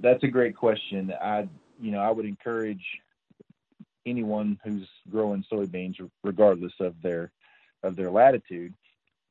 that's 0.00 0.22
a 0.24 0.28
great 0.28 0.56
question. 0.56 1.12
I 1.20 1.48
you 1.80 1.92
know 1.92 2.00
I 2.00 2.10
would 2.10 2.26
encourage 2.26 2.84
anyone 4.06 4.58
who's 4.64 4.88
growing 5.10 5.44
soybeans, 5.50 5.96
regardless 6.24 6.72
of 6.80 6.94
their 7.02 7.30
of 7.82 7.96
their 7.96 8.10
latitude, 8.10 8.74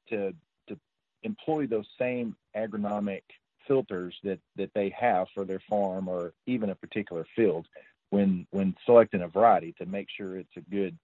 to 0.09 0.33
to 0.67 0.77
employ 1.23 1.67
those 1.67 1.87
same 1.97 2.35
agronomic 2.55 3.23
filters 3.67 4.15
that 4.23 4.39
that 4.55 4.71
they 4.73 4.93
have 4.97 5.27
for 5.33 5.45
their 5.45 5.61
farm 5.69 6.07
or 6.07 6.33
even 6.47 6.69
a 6.69 6.75
particular 6.75 7.25
field 7.35 7.67
when 8.09 8.47
when 8.51 8.75
selecting 8.85 9.21
a 9.21 9.27
variety 9.27 9.73
to 9.77 9.85
make 9.85 10.07
sure 10.15 10.37
it's 10.37 10.57
a 10.57 10.61
good 10.71 10.97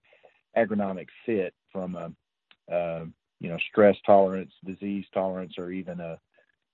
agronomic 0.56 1.06
fit 1.24 1.54
from 1.72 1.94
a, 1.96 2.10
a 2.74 3.06
you 3.40 3.48
know 3.48 3.58
stress 3.70 3.96
tolerance, 4.04 4.52
disease 4.64 5.04
tolerance, 5.12 5.54
or 5.58 5.70
even 5.70 6.00
a, 6.00 6.18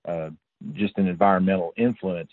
a 0.05 0.31
just 0.73 0.97
an 0.97 1.07
environmental 1.07 1.73
influence. 1.75 2.31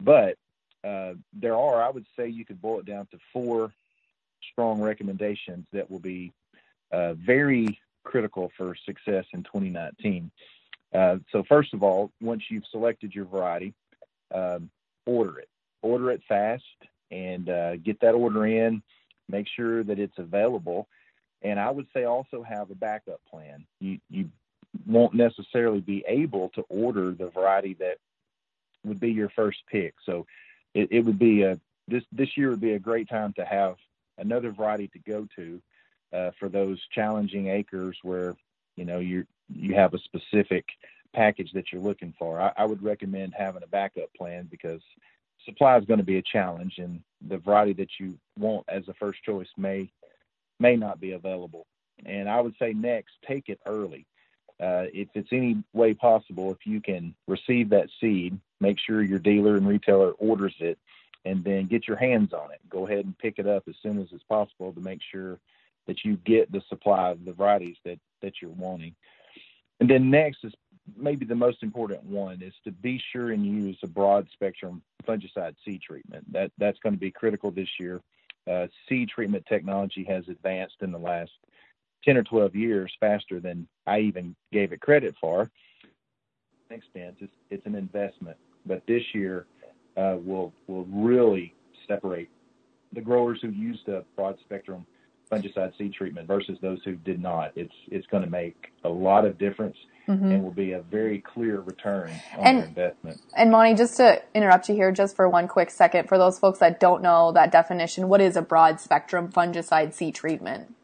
But 0.00 0.36
uh, 0.84 1.14
there 1.32 1.56
are, 1.56 1.82
I 1.82 1.90
would 1.90 2.06
say, 2.16 2.28
you 2.28 2.44
could 2.44 2.60
boil 2.60 2.80
it 2.80 2.86
down 2.86 3.06
to 3.12 3.18
four 3.32 3.72
strong 4.52 4.80
recommendations 4.80 5.66
that 5.72 5.90
will 5.90 6.00
be 6.00 6.32
uh, 6.90 7.14
very 7.14 7.78
critical 8.04 8.50
for 8.56 8.74
success 8.84 9.24
in 9.32 9.42
2019. 9.44 10.30
Uh, 10.92 11.16
so, 11.30 11.42
first 11.48 11.72
of 11.72 11.82
all, 11.82 12.10
once 12.20 12.44
you've 12.50 12.66
selected 12.70 13.14
your 13.14 13.24
variety, 13.24 13.72
um, 14.34 14.70
order 15.06 15.38
it. 15.38 15.48
Order 15.82 16.10
it 16.12 16.22
fast 16.28 16.64
and 17.10 17.48
uh, 17.48 17.76
get 17.76 18.00
that 18.00 18.14
order 18.14 18.46
in. 18.46 18.82
Make 19.28 19.46
sure 19.48 19.82
that 19.84 19.98
it's 19.98 20.18
available. 20.18 20.88
And 21.42 21.58
I 21.58 21.70
would 21.70 21.86
say 21.94 22.04
also 22.04 22.42
have 22.42 22.70
a 22.70 22.74
backup 22.74 23.20
plan. 23.30 23.64
You, 23.80 23.98
you 24.10 24.30
won't 24.86 25.14
necessarily 25.14 25.80
be 25.80 26.04
able 26.08 26.48
to 26.50 26.62
order 26.68 27.12
the 27.12 27.30
variety 27.30 27.74
that 27.74 27.98
would 28.84 29.00
be 29.00 29.12
your 29.12 29.28
first 29.30 29.58
pick. 29.70 29.94
So 30.04 30.26
it, 30.74 30.88
it 30.90 31.00
would 31.00 31.18
be 31.18 31.42
a 31.42 31.58
this 31.88 32.04
this 32.12 32.36
year 32.36 32.50
would 32.50 32.60
be 32.60 32.72
a 32.72 32.78
great 32.78 33.08
time 33.08 33.32
to 33.34 33.44
have 33.44 33.76
another 34.18 34.50
variety 34.52 34.88
to 34.88 34.98
go 34.98 35.26
to 35.36 35.62
uh, 36.12 36.30
for 36.38 36.48
those 36.48 36.80
challenging 36.92 37.48
acres 37.48 37.98
where 38.02 38.34
you 38.76 38.84
know 38.84 38.98
you 38.98 39.26
you 39.48 39.74
have 39.74 39.94
a 39.94 39.98
specific 39.98 40.64
package 41.14 41.52
that 41.52 41.72
you're 41.72 41.82
looking 41.82 42.14
for. 42.18 42.40
I, 42.40 42.52
I 42.56 42.64
would 42.64 42.82
recommend 42.82 43.34
having 43.36 43.62
a 43.62 43.66
backup 43.66 44.12
plan 44.16 44.48
because 44.50 44.80
supply 45.44 45.76
is 45.76 45.84
going 45.84 45.98
to 45.98 46.04
be 46.04 46.18
a 46.18 46.22
challenge, 46.22 46.78
and 46.78 47.02
the 47.28 47.38
variety 47.38 47.74
that 47.74 47.90
you 47.98 48.18
want 48.38 48.64
as 48.68 48.88
a 48.88 48.94
first 48.94 49.22
choice 49.22 49.48
may 49.56 49.90
may 50.58 50.76
not 50.76 51.00
be 51.00 51.12
available. 51.12 51.66
And 52.04 52.28
I 52.28 52.40
would 52.40 52.54
say 52.58 52.72
next, 52.72 53.12
take 53.26 53.48
it 53.48 53.60
early 53.66 54.06
uh, 54.62 54.86
if 54.92 55.08
it's 55.14 55.32
any 55.32 55.62
way 55.72 55.92
possible, 55.92 56.52
if 56.52 56.64
you 56.64 56.80
can 56.80 57.14
receive 57.26 57.70
that 57.70 57.88
seed, 58.00 58.38
make 58.60 58.78
sure 58.78 59.02
your 59.02 59.18
dealer 59.18 59.56
and 59.56 59.66
retailer 59.66 60.12
orders 60.12 60.54
it, 60.60 60.78
and 61.24 61.42
then 61.42 61.66
get 61.66 61.88
your 61.88 61.96
hands 61.96 62.32
on 62.32 62.52
it. 62.52 62.60
Go 62.68 62.86
ahead 62.86 63.04
and 63.04 63.18
pick 63.18 63.38
it 63.38 63.46
up 63.46 63.64
as 63.68 63.74
soon 63.82 64.00
as 64.00 64.06
it's 64.12 64.24
possible 64.24 64.72
to 64.72 64.80
make 64.80 65.00
sure 65.10 65.40
that 65.86 66.04
you 66.04 66.16
get 66.16 66.52
the 66.52 66.62
supply 66.68 67.10
of 67.10 67.24
the 67.24 67.32
varieties 67.32 67.76
that 67.84 67.98
that 68.20 68.34
you're 68.40 68.50
wanting. 68.52 68.94
And 69.80 69.90
then 69.90 70.10
next 70.10 70.44
is 70.44 70.52
maybe 70.96 71.26
the 71.26 71.34
most 71.34 71.64
important 71.64 72.04
one 72.04 72.40
is 72.40 72.54
to 72.64 72.70
be 72.70 73.02
sure 73.12 73.32
and 73.32 73.44
use 73.44 73.78
a 73.82 73.88
broad 73.88 74.28
spectrum 74.32 74.82
fungicide 75.06 75.56
seed 75.64 75.82
treatment. 75.82 76.32
That 76.32 76.52
that's 76.56 76.78
going 76.78 76.94
to 76.94 77.00
be 77.00 77.10
critical 77.10 77.50
this 77.50 77.80
year. 77.80 78.00
Uh, 78.48 78.68
seed 78.88 79.08
treatment 79.08 79.44
technology 79.48 80.04
has 80.04 80.28
advanced 80.28 80.76
in 80.82 80.92
the 80.92 80.98
last 80.98 81.32
10 82.04 82.16
or 82.16 82.22
12 82.22 82.54
years 82.54 82.92
faster 83.00 83.40
than 83.40 83.66
I 83.86 84.00
even 84.00 84.34
gave 84.52 84.72
it 84.72 84.80
credit 84.80 85.14
for. 85.20 85.50
Expense, 86.70 87.16
it's, 87.20 87.32
it's 87.50 87.66
an 87.66 87.74
investment, 87.74 88.36
but 88.64 88.82
this 88.86 89.02
year 89.12 89.46
uh, 89.96 90.16
will 90.24 90.54
will 90.66 90.86
really 90.86 91.54
separate 91.86 92.30
the 92.94 93.00
growers 93.00 93.38
who 93.42 93.50
used 93.50 93.86
a 93.88 94.04
broad 94.16 94.38
spectrum 94.40 94.86
fungicide 95.30 95.76
seed 95.78 95.94
treatment 95.94 96.26
versus 96.26 96.58
those 96.60 96.78
who 96.84 96.94
did 96.96 97.20
not. 97.20 97.52
It's 97.56 97.74
it's 97.88 98.06
going 98.06 98.22
to 98.22 98.30
make 98.30 98.72
a 98.84 98.88
lot 98.88 99.24
of 99.24 99.38
difference 99.38 99.76
mm-hmm. 100.08 100.24
and 100.24 100.42
will 100.42 100.50
be 100.50 100.72
a 100.72 100.82
very 100.82 101.20
clear 101.20 101.60
return 101.60 102.10
on 102.36 102.46
and, 102.46 102.64
investment. 102.64 103.20
And 103.36 103.50
Monty, 103.50 103.74
just 103.74 103.96
to 103.96 104.22
interrupt 104.34 104.68
you 104.68 104.74
here 104.74 104.92
just 104.92 105.16
for 105.16 105.28
one 105.28 105.48
quick 105.48 105.70
second, 105.70 106.08
for 106.08 106.18
those 106.18 106.38
folks 106.38 106.58
that 106.58 106.80
don't 106.80 107.02
know 107.02 107.32
that 107.32 107.50
definition, 107.50 108.08
what 108.08 108.20
is 108.20 108.36
a 108.36 108.42
broad 108.42 108.80
spectrum 108.80 109.30
fungicide 109.30 109.94
seed 109.94 110.14
treatment? 110.14 110.74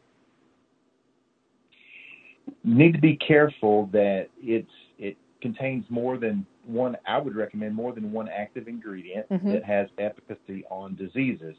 Need 2.64 2.92
to 2.94 3.00
be 3.00 3.16
careful 3.16 3.86
that 3.92 4.28
it's 4.42 4.70
it 4.98 5.16
contains 5.40 5.84
more 5.88 6.18
than 6.18 6.46
one. 6.64 6.96
I 7.06 7.18
would 7.18 7.34
recommend 7.34 7.74
more 7.74 7.92
than 7.92 8.12
one 8.12 8.28
active 8.28 8.68
ingredient 8.68 9.28
mm-hmm. 9.28 9.52
that 9.52 9.64
has 9.64 9.88
efficacy 9.98 10.64
on 10.70 10.94
diseases. 10.96 11.56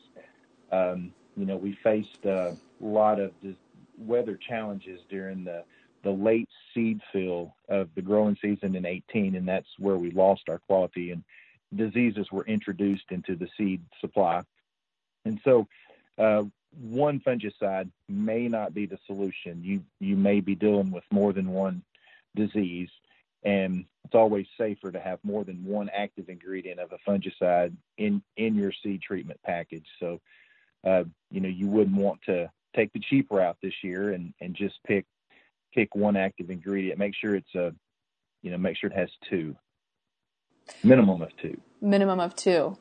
Um, 0.71 1.13
you 1.35 1.45
know, 1.45 1.57
we 1.57 1.77
faced 1.83 2.25
a 2.25 2.55
lot 2.79 3.19
of 3.19 3.31
dis- 3.41 3.55
weather 3.97 4.37
challenges 4.37 5.01
during 5.09 5.43
the 5.43 5.63
the 6.03 6.11
late 6.11 6.47
seed 6.73 7.01
fill 7.11 7.53
of 7.67 7.89
the 7.95 8.01
growing 8.01 8.37
season 8.41 8.75
in 8.75 8.85
18, 8.85 9.35
and 9.35 9.47
that's 9.47 9.67
where 9.77 9.97
we 9.97 10.11
lost 10.11 10.43
our 10.47 10.59
quality 10.59 11.11
and 11.11 11.23
diseases 11.75 12.31
were 12.31 12.45
introduced 12.45 13.11
into 13.11 13.35
the 13.35 13.47
seed 13.57 13.81
supply. 13.99 14.41
And 15.25 15.39
so, 15.43 15.67
uh, 16.17 16.43
one 16.77 17.19
fungicide 17.19 17.89
may 18.07 18.47
not 18.47 18.73
be 18.73 18.85
the 18.85 18.99
solution. 19.07 19.63
You 19.63 19.81
you 19.99 20.15
may 20.15 20.39
be 20.39 20.55
dealing 20.55 20.91
with 20.91 21.03
more 21.11 21.33
than 21.33 21.49
one 21.49 21.83
disease, 22.35 22.89
and 23.43 23.85
it's 24.05 24.15
always 24.15 24.45
safer 24.57 24.91
to 24.91 24.99
have 24.99 25.19
more 25.23 25.43
than 25.43 25.65
one 25.65 25.89
active 25.89 26.29
ingredient 26.29 26.79
of 26.79 26.91
a 26.91 27.09
fungicide 27.09 27.75
in 27.97 28.21
in 28.37 28.55
your 28.55 28.71
seed 28.83 29.01
treatment 29.01 29.39
package. 29.45 29.85
So, 29.99 30.19
uh, 30.85 31.03
you 31.31 31.41
know, 31.41 31.49
you 31.49 31.67
wouldn't 31.67 31.97
want 31.97 32.21
to 32.23 32.51
take 32.75 32.93
the 32.93 32.99
cheap 32.99 33.27
route 33.31 33.57
this 33.61 33.83
year 33.83 34.11
and 34.11 34.33
and 34.39 34.55
just 34.55 34.75
pick 34.85 35.05
pick 35.73 35.95
one 35.95 36.17
active 36.17 36.49
ingredient. 36.49 36.99
Make 36.99 37.15
sure 37.15 37.35
it's 37.35 37.55
a, 37.55 37.73
you 38.41 38.51
know, 38.51 38.57
make 38.57 38.77
sure 38.77 38.89
it 38.89 38.95
has 38.95 39.09
two, 39.29 39.55
minimum 40.83 41.21
of 41.21 41.35
two. 41.37 41.59
Minimum 41.81 42.19
of 42.19 42.35
two. 42.35 42.77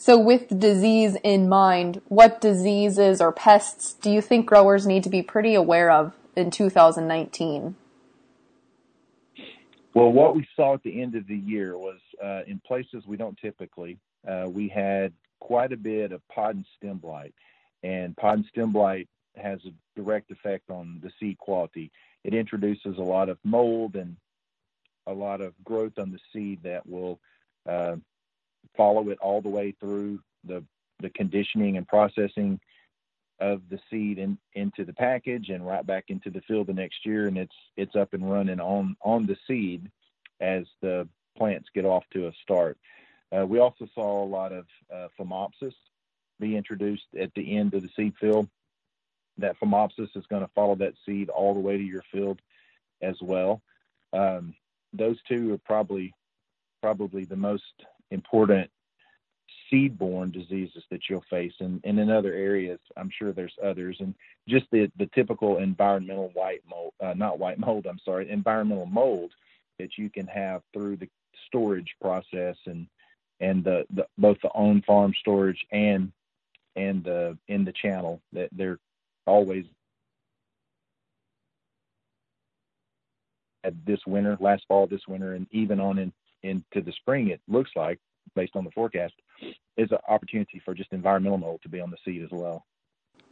So, 0.00 0.16
with 0.16 0.60
disease 0.60 1.16
in 1.24 1.48
mind, 1.48 2.00
what 2.06 2.40
diseases 2.40 3.20
or 3.20 3.32
pests 3.32 3.94
do 3.94 4.10
you 4.12 4.22
think 4.22 4.46
growers 4.46 4.86
need 4.86 5.02
to 5.02 5.10
be 5.10 5.22
pretty 5.22 5.56
aware 5.56 5.90
of 5.90 6.14
in 6.36 6.52
2019? 6.52 7.74
Well, 9.94 10.12
what 10.12 10.36
we 10.36 10.46
saw 10.54 10.74
at 10.74 10.84
the 10.84 11.02
end 11.02 11.16
of 11.16 11.26
the 11.26 11.36
year 11.36 11.76
was 11.76 11.98
uh, 12.22 12.42
in 12.46 12.60
places 12.64 13.08
we 13.08 13.16
don't 13.16 13.36
typically, 13.38 13.98
uh, 14.26 14.46
we 14.48 14.68
had 14.68 15.12
quite 15.40 15.72
a 15.72 15.76
bit 15.76 16.12
of 16.12 16.26
pod 16.28 16.54
and 16.54 16.64
stem 16.76 16.98
blight. 16.98 17.34
And 17.82 18.16
pod 18.16 18.38
and 18.38 18.46
stem 18.46 18.70
blight 18.70 19.08
has 19.36 19.58
a 19.66 19.72
direct 20.00 20.30
effect 20.30 20.70
on 20.70 21.00
the 21.02 21.10
seed 21.18 21.38
quality. 21.38 21.90
It 22.22 22.34
introduces 22.34 22.98
a 22.98 23.02
lot 23.02 23.28
of 23.28 23.38
mold 23.42 23.96
and 23.96 24.16
a 25.08 25.12
lot 25.12 25.40
of 25.40 25.54
growth 25.64 25.98
on 25.98 26.12
the 26.12 26.20
seed 26.32 26.60
that 26.62 26.88
will 26.88 27.18
uh, 27.68 27.96
follow 28.76 29.10
it 29.10 29.18
all 29.20 29.40
the 29.40 29.48
way 29.48 29.74
through 29.80 30.20
the 30.44 30.64
the 31.00 31.10
conditioning 31.10 31.76
and 31.76 31.86
processing 31.86 32.58
of 33.40 33.62
the 33.70 33.78
seed 33.88 34.18
in, 34.18 34.36
into 34.54 34.84
the 34.84 34.92
package 34.92 35.48
and 35.48 35.64
right 35.64 35.86
back 35.86 36.06
into 36.08 36.28
the 36.28 36.40
field 36.40 36.66
the 36.66 36.72
next 36.72 37.06
year 37.06 37.28
and 37.28 37.38
it's 37.38 37.54
it's 37.76 37.94
up 37.94 38.14
and 38.14 38.28
running 38.28 38.60
on 38.60 38.96
on 39.02 39.26
the 39.26 39.36
seed 39.46 39.90
as 40.40 40.64
the 40.82 41.08
plants 41.36 41.68
get 41.74 41.84
off 41.84 42.04
to 42.12 42.26
a 42.26 42.32
start. 42.42 42.76
Uh, 43.36 43.46
we 43.46 43.58
also 43.58 43.86
saw 43.94 44.24
a 44.24 44.26
lot 44.26 44.52
of 44.52 44.66
uh, 44.92 45.08
phomopsis 45.18 45.74
be 46.40 46.56
introduced 46.56 47.06
at 47.18 47.32
the 47.34 47.56
end 47.56 47.74
of 47.74 47.82
the 47.82 47.90
seed 47.94 48.14
field. 48.20 48.48
That 49.38 49.58
phomopsis 49.60 50.16
is 50.16 50.26
going 50.28 50.42
to 50.42 50.50
follow 50.54 50.74
that 50.76 50.94
seed 51.06 51.28
all 51.28 51.54
the 51.54 51.60
way 51.60 51.76
to 51.76 51.82
your 51.82 52.02
field 52.10 52.40
as 53.02 53.16
well. 53.20 53.62
Um, 54.12 54.54
those 54.92 55.18
two 55.28 55.52
are 55.52 55.58
probably 55.58 56.12
probably 56.82 57.24
the 57.24 57.36
most 57.36 57.62
important 58.10 58.70
seed-borne 59.70 60.30
diseases 60.30 60.82
that 60.90 61.00
you'll 61.08 61.24
face 61.28 61.52
and, 61.60 61.80
and 61.84 61.98
in 61.98 62.10
other 62.10 62.32
areas 62.32 62.78
i'm 62.96 63.10
sure 63.10 63.32
there's 63.32 63.56
others 63.62 63.96
and 64.00 64.14
just 64.48 64.66
the, 64.72 64.90
the 64.98 65.08
typical 65.14 65.58
environmental 65.58 66.30
white 66.34 66.62
mold 66.68 66.92
uh, 67.02 67.14
not 67.14 67.38
white 67.38 67.58
mold 67.58 67.86
i'm 67.86 67.98
sorry 68.04 68.30
environmental 68.30 68.86
mold 68.86 69.30
that 69.78 69.96
you 69.96 70.08
can 70.10 70.26
have 70.26 70.62
through 70.72 70.96
the 70.96 71.08
storage 71.46 71.94
process 72.00 72.56
and 72.66 72.86
and 73.40 73.62
the, 73.62 73.84
the 73.94 74.06
both 74.16 74.38
the 74.42 74.48
on 74.48 74.82
farm 74.82 75.12
storage 75.20 75.64
and 75.70 76.12
and 76.76 77.08
uh, 77.08 77.34
in 77.48 77.64
the 77.64 77.72
channel 77.72 78.20
that 78.32 78.48
they're 78.52 78.78
always 79.26 79.64
at 83.64 83.74
this 83.84 84.00
winter 84.06 84.36
last 84.40 84.64
fall 84.68 84.86
this 84.86 85.06
winter 85.08 85.34
and 85.34 85.46
even 85.50 85.80
on 85.80 85.98
in 85.98 86.12
into 86.42 86.80
the 86.80 86.92
spring 86.92 87.28
it 87.28 87.40
looks 87.48 87.70
like 87.76 87.98
based 88.34 88.56
on 88.56 88.64
the 88.64 88.70
forecast, 88.70 89.14
is 89.76 89.90
an 89.90 89.98
opportunity 90.08 90.60
for 90.64 90.74
just 90.74 90.92
environmental 90.92 91.38
mold 91.38 91.60
to 91.62 91.68
be 91.68 91.80
on 91.80 91.90
the 91.90 91.96
seed 92.04 92.22
as 92.22 92.30
well. 92.30 92.64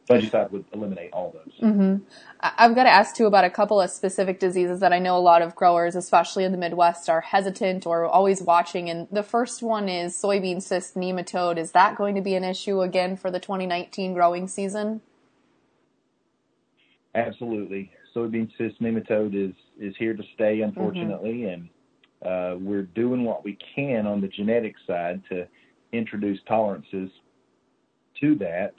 Fungicide 0.08 0.52
would 0.52 0.64
eliminate 0.72 1.12
all 1.12 1.32
those. 1.32 1.52
Mm-hmm. 1.60 2.04
I've 2.40 2.76
got 2.76 2.84
to 2.84 2.90
ask 2.90 3.16
too 3.16 3.26
about 3.26 3.44
a 3.44 3.50
couple 3.50 3.80
of 3.80 3.90
specific 3.90 4.38
diseases 4.38 4.78
that 4.78 4.92
I 4.92 5.00
know 5.00 5.16
a 5.16 5.18
lot 5.18 5.42
of 5.42 5.56
growers, 5.56 5.96
especially 5.96 6.44
in 6.44 6.52
the 6.52 6.58
Midwest, 6.58 7.08
are 7.08 7.20
hesitant 7.20 7.86
or 7.86 8.04
always 8.06 8.40
watching. 8.40 8.88
And 8.88 9.08
the 9.10 9.24
first 9.24 9.64
one 9.64 9.88
is 9.88 10.14
soybean 10.14 10.62
cyst 10.62 10.94
nematode. 10.94 11.58
Is 11.58 11.72
that 11.72 11.96
going 11.96 12.14
to 12.14 12.20
be 12.20 12.36
an 12.36 12.44
issue 12.44 12.82
again 12.82 13.16
for 13.16 13.32
the 13.32 13.40
2019 13.40 14.14
growing 14.14 14.46
season? 14.46 15.00
Absolutely. 17.16 17.90
Soybean 18.14 18.48
cyst 18.56 18.80
nematode 18.80 19.34
is 19.34 19.54
is 19.78 19.94
here 19.98 20.14
to 20.14 20.22
stay, 20.34 20.60
unfortunately, 20.60 21.40
mm-hmm. 21.40 21.52
and 21.52 21.68
uh, 22.24 22.56
we're 22.58 22.82
doing 22.82 23.24
what 23.24 23.44
we 23.44 23.58
can 23.74 24.06
on 24.06 24.20
the 24.20 24.28
genetic 24.28 24.74
side 24.86 25.22
to 25.28 25.46
introduce 25.92 26.40
tolerances 26.48 27.10
to 28.20 28.34
that. 28.36 28.74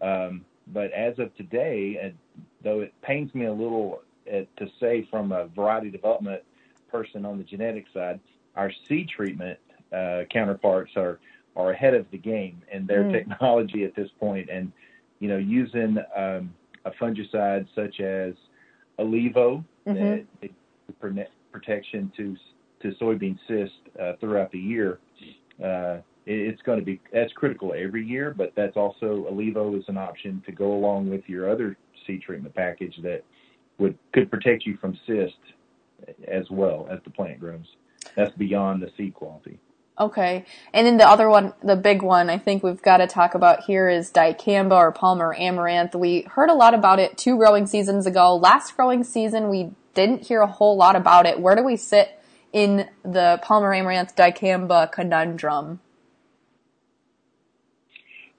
Um, 0.00 0.44
but 0.68 0.92
as 0.92 1.18
of 1.18 1.34
today, 1.36 1.98
and 2.00 2.14
though 2.62 2.80
it 2.80 2.94
pains 3.02 3.34
me 3.34 3.46
a 3.46 3.52
little 3.52 4.02
uh, 4.30 4.40
to 4.56 4.70
say 4.80 5.06
from 5.10 5.32
a 5.32 5.46
variety 5.46 5.90
development 5.90 6.42
person 6.90 7.24
on 7.24 7.38
the 7.38 7.44
genetic 7.44 7.86
side, 7.92 8.20
our 8.56 8.72
seed 8.86 9.08
treatment 9.08 9.58
uh, 9.92 10.22
counterparts 10.30 10.92
are 10.96 11.18
are 11.56 11.72
ahead 11.72 11.94
of 11.94 12.08
the 12.12 12.18
game 12.18 12.62
in 12.70 12.86
their 12.86 13.04
mm. 13.04 13.12
technology 13.12 13.84
at 13.84 13.94
this 13.94 14.10
point, 14.20 14.48
and 14.50 14.72
you 15.18 15.28
know 15.28 15.38
using 15.38 15.98
um, 16.16 16.54
a 16.84 16.90
fungicide 16.92 17.66
such 17.74 18.00
as 18.00 18.34
ILeVO 18.98 19.64
mm-hmm. 19.86 21.16
that 21.16 21.30
protection 21.52 22.12
to 22.16 22.36
to 22.82 22.92
soybean 23.00 23.38
cyst 23.46 23.72
uh, 24.00 24.12
throughout 24.20 24.52
the 24.52 24.58
year, 24.58 24.98
uh, 25.62 25.98
it's 26.26 26.60
going 26.62 26.78
to 26.78 26.84
be 26.84 27.00
that's 27.12 27.32
critical 27.32 27.74
every 27.76 28.04
year. 28.04 28.34
But 28.36 28.52
that's 28.54 28.76
also 28.76 29.26
ILeVO 29.30 29.78
is 29.78 29.84
an 29.88 29.96
option 29.96 30.42
to 30.46 30.52
go 30.52 30.74
along 30.74 31.10
with 31.10 31.22
your 31.26 31.50
other 31.50 31.76
seed 32.06 32.22
treatment 32.22 32.54
package 32.54 32.94
that 33.02 33.22
would 33.78 33.96
could 34.12 34.30
protect 34.30 34.66
you 34.66 34.76
from 34.76 34.98
cyst 35.06 35.34
as 36.26 36.44
well 36.50 36.86
as 36.90 36.98
the 37.04 37.10
plant 37.10 37.40
grows. 37.40 37.66
That's 38.14 38.34
beyond 38.36 38.82
the 38.82 38.90
seed 38.96 39.14
quality. 39.14 39.58
Okay. 39.98 40.44
And 40.72 40.86
then 40.86 40.96
the 40.96 41.08
other 41.08 41.28
one, 41.28 41.54
the 41.62 41.74
big 41.74 42.02
one 42.02 42.30
I 42.30 42.38
think 42.38 42.62
we've 42.62 42.80
got 42.80 42.98
to 42.98 43.08
talk 43.08 43.34
about 43.34 43.64
here 43.64 43.88
is 43.88 44.12
dicamba 44.12 44.76
or 44.76 44.92
Palmer 44.92 45.34
amaranth. 45.34 45.94
We 45.94 46.22
heard 46.22 46.50
a 46.50 46.54
lot 46.54 46.74
about 46.74 47.00
it 47.00 47.18
two 47.18 47.36
growing 47.36 47.66
seasons 47.66 48.06
ago. 48.06 48.36
Last 48.36 48.76
growing 48.76 49.02
season, 49.02 49.48
we 49.48 49.70
didn't 49.94 50.26
hear 50.26 50.40
a 50.40 50.46
whole 50.46 50.76
lot 50.76 50.94
about 50.94 51.26
it. 51.26 51.40
Where 51.40 51.56
do 51.56 51.64
we 51.64 51.76
sit 51.76 52.17
in 52.52 52.88
the 53.02 53.40
Palmer 53.42 53.74
amaranth 53.74 54.16
dicamba 54.16 54.90
conundrum? 54.90 55.80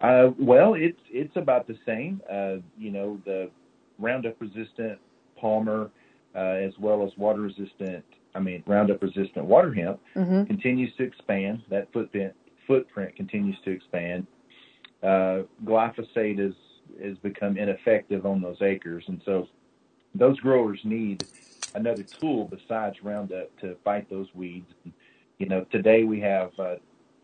Uh, 0.02 0.30
well, 0.40 0.76
it's 0.76 1.00
it's 1.10 1.36
about 1.36 1.68
the 1.68 1.78
same. 1.86 2.22
Uh, 2.32 2.56
you 2.78 2.92
know, 2.92 3.20
the 3.26 3.50
Roundup 3.98 4.40
resistant 4.40 4.98
Palmer, 5.38 5.92
uh, 6.36 6.40
as 6.40 6.74
well 6.80 7.06
as 7.06 7.12
water 7.18 7.42
resistant. 7.42 8.04
I 8.34 8.40
mean, 8.40 8.64
Roundup 8.66 9.02
resistant 9.02 9.46
water 9.46 9.74
hemp 9.74 10.00
mm-hmm. 10.16 10.46
continues 10.46 10.96
to 10.98 11.04
expand. 11.04 11.64
That 11.70 11.92
footprint 11.92 12.34
footprint 12.66 13.16
continues 13.16 13.58
to 13.66 13.72
expand. 13.72 14.26
Uh, 15.04 15.44
glyphosate 15.66 16.40
is 16.40 16.54
has 17.04 17.18
become 17.18 17.58
ineffective 17.58 18.26
on 18.26 18.42
those 18.42 18.62
acres, 18.62 19.04
and 19.08 19.22
so 19.26 19.48
those 20.16 20.40
growers 20.40 20.80
need 20.84 21.24
another 21.76 22.04
tool 22.04 22.46
besides 22.46 23.04
Roundup 23.04 23.56
to 23.60 23.76
fight 23.84 24.10
those 24.10 24.28
weeds. 24.34 24.72
You 25.38 25.48
know, 25.48 25.66
today 25.72 26.04
we 26.04 26.20
have 26.22 26.52
uh, 26.60 26.76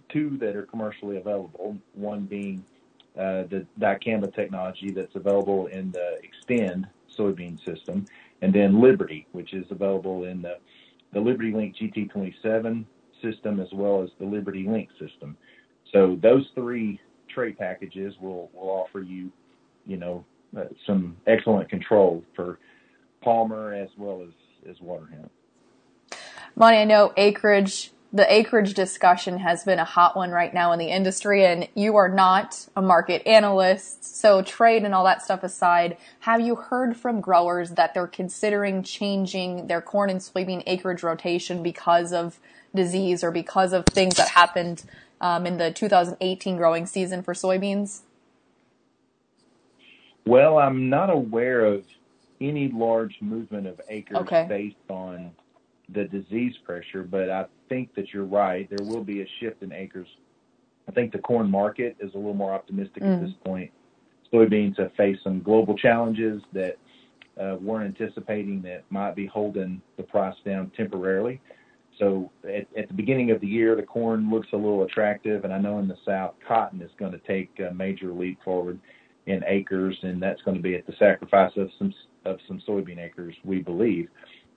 two 0.10 0.38
that 0.38 0.56
are 0.56 0.64
commercially 0.64 1.18
available. 1.18 1.78
One 1.94 2.26
being 2.26 2.64
uh, 3.18 3.44
the 3.44 3.66
dicamba 3.80 4.34
technology 4.34 4.92
that's 4.92 5.16
available 5.16 5.68
in 5.68 5.92
the 5.92 6.20
Xtend 6.50 6.86
soybean 7.18 7.64
system, 7.64 8.06
and 8.42 8.54
then 8.54 8.82
Liberty, 8.82 9.26
which 9.32 9.54
is 9.54 9.66
available 9.72 10.26
in 10.26 10.42
the 10.42 10.58
the 11.14 11.20
Liberty 11.20 11.54
Link 11.54 11.76
GT27 11.78 12.84
system 13.22 13.62
as 13.62 13.70
well 13.72 14.04
as 14.04 14.10
the 14.20 14.26
Liberty 14.26 14.68
Link 14.68 14.90
system. 15.00 15.38
So 15.94 16.20
those 16.22 16.46
three 16.56 17.00
trait 17.30 17.58
packages 17.58 18.14
will 18.20 18.50
will 18.54 18.70
offer 18.70 19.02
you, 19.02 19.32
you 19.86 19.98
know, 19.98 20.26
uh, 20.58 20.66
some 20.86 21.16
excellent 21.26 21.70
control 21.70 22.24
for 22.36 22.60
Palmer 23.26 23.74
as 23.74 23.90
well 23.98 24.22
as, 24.22 24.70
as 24.70 24.80
water 24.80 25.08
hemp. 25.12 25.32
Monty, 26.56 26.78
I 26.78 26.86
know 26.86 27.12
acreage, 27.18 27.92
the 28.14 28.32
acreage 28.32 28.76
discussion 28.76 29.40
has 29.40 29.66
been 29.66 29.80
a 29.80 29.84
hot 29.84 30.16
one 30.16 30.32
right 30.32 30.54
now 30.54 30.72
in 30.72 30.80
the 30.80 30.86
industry 30.86 31.46
and 31.46 31.68
you 31.76 31.98
are 31.98 32.08
not 32.08 32.70
a 32.78 32.82
market 32.82 33.28
analyst. 33.28 34.16
So 34.22 34.42
trade 34.42 34.84
and 34.84 34.94
all 34.94 35.04
that 35.04 35.22
stuff 35.22 35.44
aside, 35.44 35.98
have 36.22 36.40
you 36.40 36.56
heard 36.56 36.96
from 36.96 37.20
growers 37.20 37.72
that 37.72 37.94
they're 37.94 38.08
considering 38.08 38.84
changing 38.84 39.68
their 39.68 39.82
corn 39.82 40.10
and 40.10 40.22
soybean 40.22 40.64
acreage 40.66 41.04
rotation 41.04 41.62
because 41.62 42.14
of 42.14 42.40
disease 42.74 43.24
or 43.24 43.32
because 43.32 43.74
of 43.74 43.86
things 43.88 44.16
that 44.16 44.30
happened 44.30 44.84
um, 45.20 45.46
in 45.46 45.58
the 45.58 45.72
2018 45.72 46.56
growing 46.56 46.86
season 46.86 47.24
for 47.24 47.34
soybeans? 47.34 48.02
Well, 50.26 50.58
I'm 50.58 50.90
not 50.90 51.10
aware 51.10 51.66
of 51.66 51.86
any 52.48 52.70
large 52.70 53.16
movement 53.22 53.68
of 53.68 53.80
acres 53.90 54.18
okay. 54.18 54.46
based 54.48 54.76
on 54.90 55.32
the 55.94 56.06
disease 56.06 56.56
pressure, 56.64 57.04
but 57.04 57.30
I 57.30 57.46
think 57.70 57.94
that 57.96 58.14
you're 58.14 58.26
right. 58.26 58.68
There 58.70 58.86
will 58.86 59.04
be 59.04 59.22
a 59.22 59.28
shift 59.40 59.62
in 59.62 59.72
acres. 59.72 60.08
I 60.88 60.92
think 60.92 61.12
the 61.12 61.20
corn 61.20 61.50
market 61.50 61.96
is 62.00 62.14
a 62.14 62.18
little 62.18 62.34
more 62.34 62.54
optimistic 62.54 63.04
mm. 63.04 63.14
at 63.14 63.22
this 63.22 63.34
point. 63.44 63.72
Soybeans 64.34 64.80
have 64.80 64.92
faced 64.94 65.24
some 65.24 65.42
global 65.42 65.78
challenges 65.78 66.42
that 66.54 66.78
uh, 67.40 67.58
weren't 67.62 68.00
anticipating 68.00 68.62
that 68.64 68.84
might 68.90 69.16
be 69.16 69.26
holding 69.26 69.82
the 69.98 70.04
price 70.04 70.36
down 70.46 70.72
temporarily. 70.76 71.42
So 72.00 72.32
at, 72.44 72.68
at 72.78 72.88
the 72.88 72.94
beginning 72.94 73.32
of 73.32 73.40
the 73.42 73.48
year, 73.48 73.76
the 73.76 73.84
corn 73.84 74.30
looks 74.30 74.48
a 74.54 74.58
little 74.58 74.84
attractive, 74.84 75.44
and 75.44 75.54
I 75.54 75.60
know 75.60 75.80
in 75.80 75.88
the 75.88 75.98
south, 76.06 76.36
cotton 76.46 76.82
is 76.82 76.92
going 76.98 77.12
to 77.12 77.20
take 77.20 77.60
a 77.60 77.74
major 77.74 78.12
leap 78.12 78.40
forward 78.44 78.80
in 79.28 79.44
acres, 79.48 79.98
and 80.04 80.22
that's 80.22 80.42
going 80.42 80.58
to 80.58 80.64
be 80.64 80.76
at 80.76 80.86
the 80.86 80.94
sacrifice 81.00 81.52
of 81.58 81.70
some 81.78 81.94
of 82.26 82.40
some 82.48 82.62
soybean 82.68 83.00
acres, 83.00 83.36
we 83.44 83.62
believe. 83.62 84.10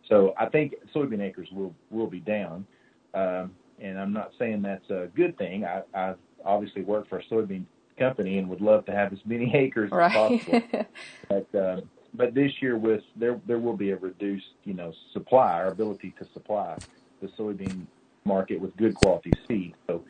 So 0.09 0.35
I 0.38 0.46
think 0.46 0.74
soybean 0.94 1.20
acres 1.20 1.48
will 1.52 1.74
will 1.90 2.07
be 2.07 2.20
down, 2.20 2.66
um, 3.14 3.54
and 3.78 3.98
I'm 3.98 4.12
not 4.12 4.33
saying 4.38 4.62
that's 4.62 4.88
a 4.90 5.09
good 5.14 5.37
thing. 5.37 5.64
I, 5.64 5.83
I 5.94 6.14
obviously 6.44 6.83
work 6.83 7.09
for 7.09 7.18
a 7.18 7.24
soybean 7.24 7.64
company 7.98 8.38
and 8.38 8.48
would 8.48 8.61
love 8.61 8.87
to 8.87 8.92
have 8.92 9.12
as 9.12 9.18
many 9.26 9.54
acres 9.54 9.90
right. 9.90 10.11
as 10.11 10.12
possible. 10.12 10.62
but 11.28 11.54
uh, 11.54 11.81
but 12.14 12.35
this 12.35 12.52
year 12.61 12.78
with 12.78 13.02
there 13.16 13.40
there 13.46 13.59
will 13.59 13.76
be 13.76 13.90
a 13.90 13.96
reduced 13.96 14.52
you 14.64 14.74
know 14.74 14.92
supply, 15.12 15.52
our 15.52 15.68
ability 15.68 16.14
to 16.18 16.26
supply 16.33 16.76
the 17.20 17.28
soybean 17.38 17.87
market 18.24 18.61
with 18.61 18.76
good 18.76 18.94
quality 18.94 19.33
seed. 19.46 19.74
So 19.87 20.04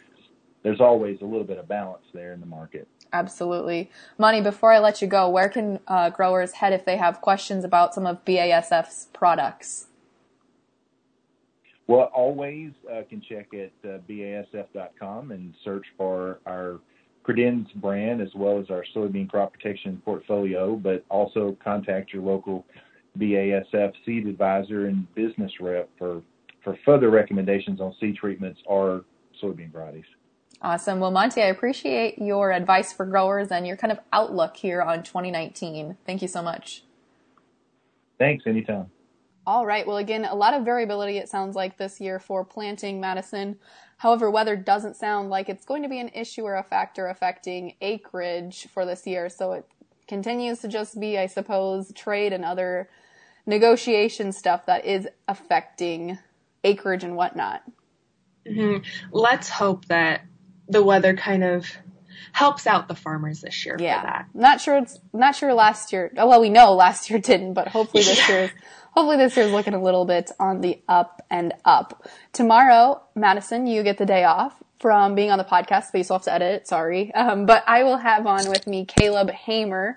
there's 0.62 0.80
always 0.80 1.20
a 1.22 1.24
little 1.24 1.44
bit 1.44 1.58
of 1.58 1.68
balance 1.68 2.04
there 2.12 2.32
in 2.32 2.40
the 2.40 2.46
market. 2.46 2.86
Absolutely. 3.12 3.90
Monty, 4.18 4.40
before 4.40 4.72
I 4.72 4.78
let 4.78 5.00
you 5.00 5.08
go, 5.08 5.28
where 5.28 5.48
can 5.48 5.80
uh, 5.88 6.10
growers 6.10 6.52
head 6.52 6.72
if 6.72 6.84
they 6.84 6.96
have 6.96 7.20
questions 7.20 7.64
about 7.64 7.94
some 7.94 8.06
of 8.06 8.24
BASF's 8.24 9.08
products? 9.12 9.86
Well, 11.86 12.10
always 12.14 12.72
uh, 12.92 13.02
can 13.08 13.22
check 13.22 13.48
at 13.54 13.72
uh, 13.88 13.98
BASF.com 14.08 15.32
and 15.32 15.54
search 15.64 15.86
for 15.96 16.38
our 16.44 16.80
Credenz 17.26 17.72
brand 17.76 18.20
as 18.20 18.28
well 18.34 18.58
as 18.58 18.70
our 18.70 18.84
soybean 18.94 19.28
crop 19.28 19.54
protection 19.54 20.00
portfolio, 20.04 20.76
but 20.76 21.04
also 21.08 21.56
contact 21.64 22.12
your 22.12 22.22
local 22.22 22.66
BASF 23.18 23.92
seed 24.04 24.26
advisor 24.26 24.86
and 24.86 25.12
business 25.14 25.52
rep 25.60 25.88
for, 25.98 26.22
for 26.62 26.76
further 26.84 27.08
recommendations 27.08 27.80
on 27.80 27.94
seed 27.98 28.16
treatments 28.16 28.60
or 28.66 29.04
soybean 29.42 29.72
varieties. 29.72 30.04
Awesome. 30.60 30.98
Well, 30.98 31.12
Monty, 31.12 31.40
I 31.40 31.46
appreciate 31.46 32.18
your 32.18 32.50
advice 32.50 32.92
for 32.92 33.06
growers 33.06 33.48
and 33.52 33.66
your 33.66 33.76
kind 33.76 33.92
of 33.92 34.00
outlook 34.12 34.56
here 34.56 34.82
on 34.82 35.04
2019. 35.04 35.96
Thank 36.04 36.20
you 36.20 36.28
so 36.28 36.42
much. 36.42 36.82
Thanks. 38.18 38.44
Anytime. 38.46 38.90
All 39.46 39.64
right. 39.64 39.86
Well, 39.86 39.96
again, 39.96 40.24
a 40.24 40.34
lot 40.34 40.54
of 40.54 40.64
variability, 40.64 41.16
it 41.16 41.28
sounds 41.28 41.54
like, 41.54 41.78
this 41.78 42.00
year 42.00 42.18
for 42.18 42.44
planting 42.44 43.00
Madison. 43.00 43.56
However, 43.98 44.30
weather 44.30 44.56
doesn't 44.56 44.96
sound 44.96 45.30
like 45.30 45.48
it's 45.48 45.64
going 45.64 45.82
to 45.84 45.88
be 45.88 46.00
an 46.00 46.10
issue 46.12 46.42
or 46.42 46.56
a 46.56 46.62
factor 46.62 47.06
affecting 47.06 47.74
acreage 47.80 48.66
for 48.74 48.84
this 48.84 49.06
year. 49.06 49.28
So 49.28 49.52
it 49.52 49.66
continues 50.06 50.58
to 50.60 50.68
just 50.68 50.98
be, 51.00 51.16
I 51.18 51.26
suppose, 51.26 51.92
trade 51.94 52.32
and 52.32 52.44
other 52.44 52.90
negotiation 53.46 54.32
stuff 54.32 54.66
that 54.66 54.84
is 54.84 55.08
affecting 55.28 56.18
acreage 56.64 57.04
and 57.04 57.16
whatnot. 57.16 57.62
Mm-hmm. 58.46 58.84
Let's 59.12 59.48
hope 59.48 59.86
that 59.86 60.22
the 60.68 60.82
weather 60.82 61.14
kind 61.14 61.44
of 61.44 61.66
helps 62.32 62.66
out 62.66 62.88
the 62.88 62.94
farmers 62.94 63.40
this 63.40 63.64
year 63.64 63.76
yeah. 63.78 64.00
for 64.00 64.06
that. 64.06 64.26
Not 64.34 64.60
sure 64.60 64.78
it's 64.78 64.98
not 65.12 65.34
sure 65.34 65.54
last 65.54 65.92
year. 65.92 66.12
Oh, 66.16 66.28
well, 66.28 66.40
we 66.40 66.50
know 66.50 66.74
last 66.74 67.10
year 67.10 67.18
didn't, 67.18 67.54
but 67.54 67.68
hopefully 67.68 68.02
this 68.02 68.18
yeah. 68.28 68.36
year 68.36 68.52
hopefully 68.98 69.16
this 69.16 69.36
year 69.36 69.46
is 69.46 69.52
looking 69.52 69.74
a 69.74 69.82
little 69.82 70.04
bit 70.04 70.32
on 70.40 70.60
the 70.60 70.82
up 70.88 71.24
and 71.30 71.54
up. 71.64 72.04
Tomorrow, 72.32 73.00
Madison, 73.14 73.66
you 73.68 73.84
get 73.84 73.96
the 73.96 74.06
day 74.06 74.24
off 74.24 74.60
from 74.80 75.14
being 75.14 75.30
on 75.30 75.38
the 75.38 75.44
podcast, 75.44 75.92
but 75.92 75.98
you 75.98 76.04
still 76.04 76.16
have 76.16 76.24
to 76.24 76.32
edit. 76.32 76.66
Sorry. 76.66 77.14
Um, 77.14 77.46
but 77.46 77.62
I 77.68 77.84
will 77.84 77.98
have 77.98 78.26
on 78.26 78.48
with 78.48 78.66
me 78.66 78.84
Caleb 78.84 79.30
Hamer. 79.30 79.96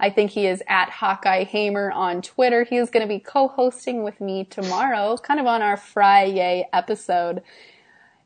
I 0.00 0.10
think 0.10 0.32
he 0.32 0.48
is 0.48 0.60
at 0.68 0.90
Hawkeye 0.90 1.44
Hamer 1.44 1.92
on 1.92 2.22
Twitter. 2.22 2.64
He 2.64 2.76
is 2.76 2.90
going 2.90 3.02
to 3.02 3.08
be 3.08 3.20
co-hosting 3.20 4.02
with 4.02 4.20
me 4.20 4.44
tomorrow, 4.44 5.16
kind 5.16 5.38
of 5.38 5.46
on 5.46 5.62
our 5.62 5.76
Friday 5.76 6.68
episode. 6.72 7.42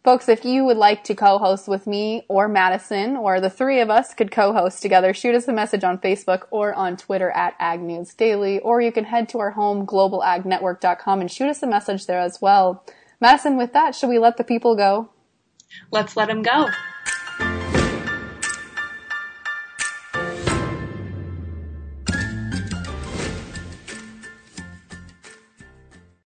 Folks, 0.06 0.28
if 0.28 0.44
you 0.44 0.64
would 0.64 0.76
like 0.76 1.02
to 1.02 1.16
co-host 1.16 1.66
with 1.66 1.84
me 1.88 2.24
or 2.28 2.46
Madison, 2.46 3.16
or 3.16 3.40
the 3.40 3.50
three 3.50 3.80
of 3.80 3.90
us 3.90 4.14
could 4.14 4.30
co-host 4.30 4.80
together, 4.80 5.12
shoot 5.12 5.34
us 5.34 5.48
a 5.48 5.52
message 5.52 5.82
on 5.82 5.98
Facebook 5.98 6.42
or 6.52 6.72
on 6.74 6.96
Twitter 6.96 7.32
at 7.32 7.56
Ag 7.58 7.80
News 7.80 8.14
Daily, 8.14 8.60
or 8.60 8.80
you 8.80 8.92
can 8.92 9.02
head 9.02 9.28
to 9.30 9.40
our 9.40 9.50
home, 9.50 9.84
globalagnetwork.com, 9.84 11.20
and 11.20 11.28
shoot 11.28 11.48
us 11.48 11.60
a 11.64 11.66
message 11.66 12.06
there 12.06 12.20
as 12.20 12.40
well. 12.40 12.84
Madison, 13.20 13.56
with 13.56 13.72
that, 13.72 13.96
should 13.96 14.08
we 14.08 14.20
let 14.20 14.36
the 14.36 14.44
people 14.44 14.76
go? 14.76 15.10
Let's 15.90 16.16
let 16.16 16.28
them 16.28 16.42
go. 16.42 16.68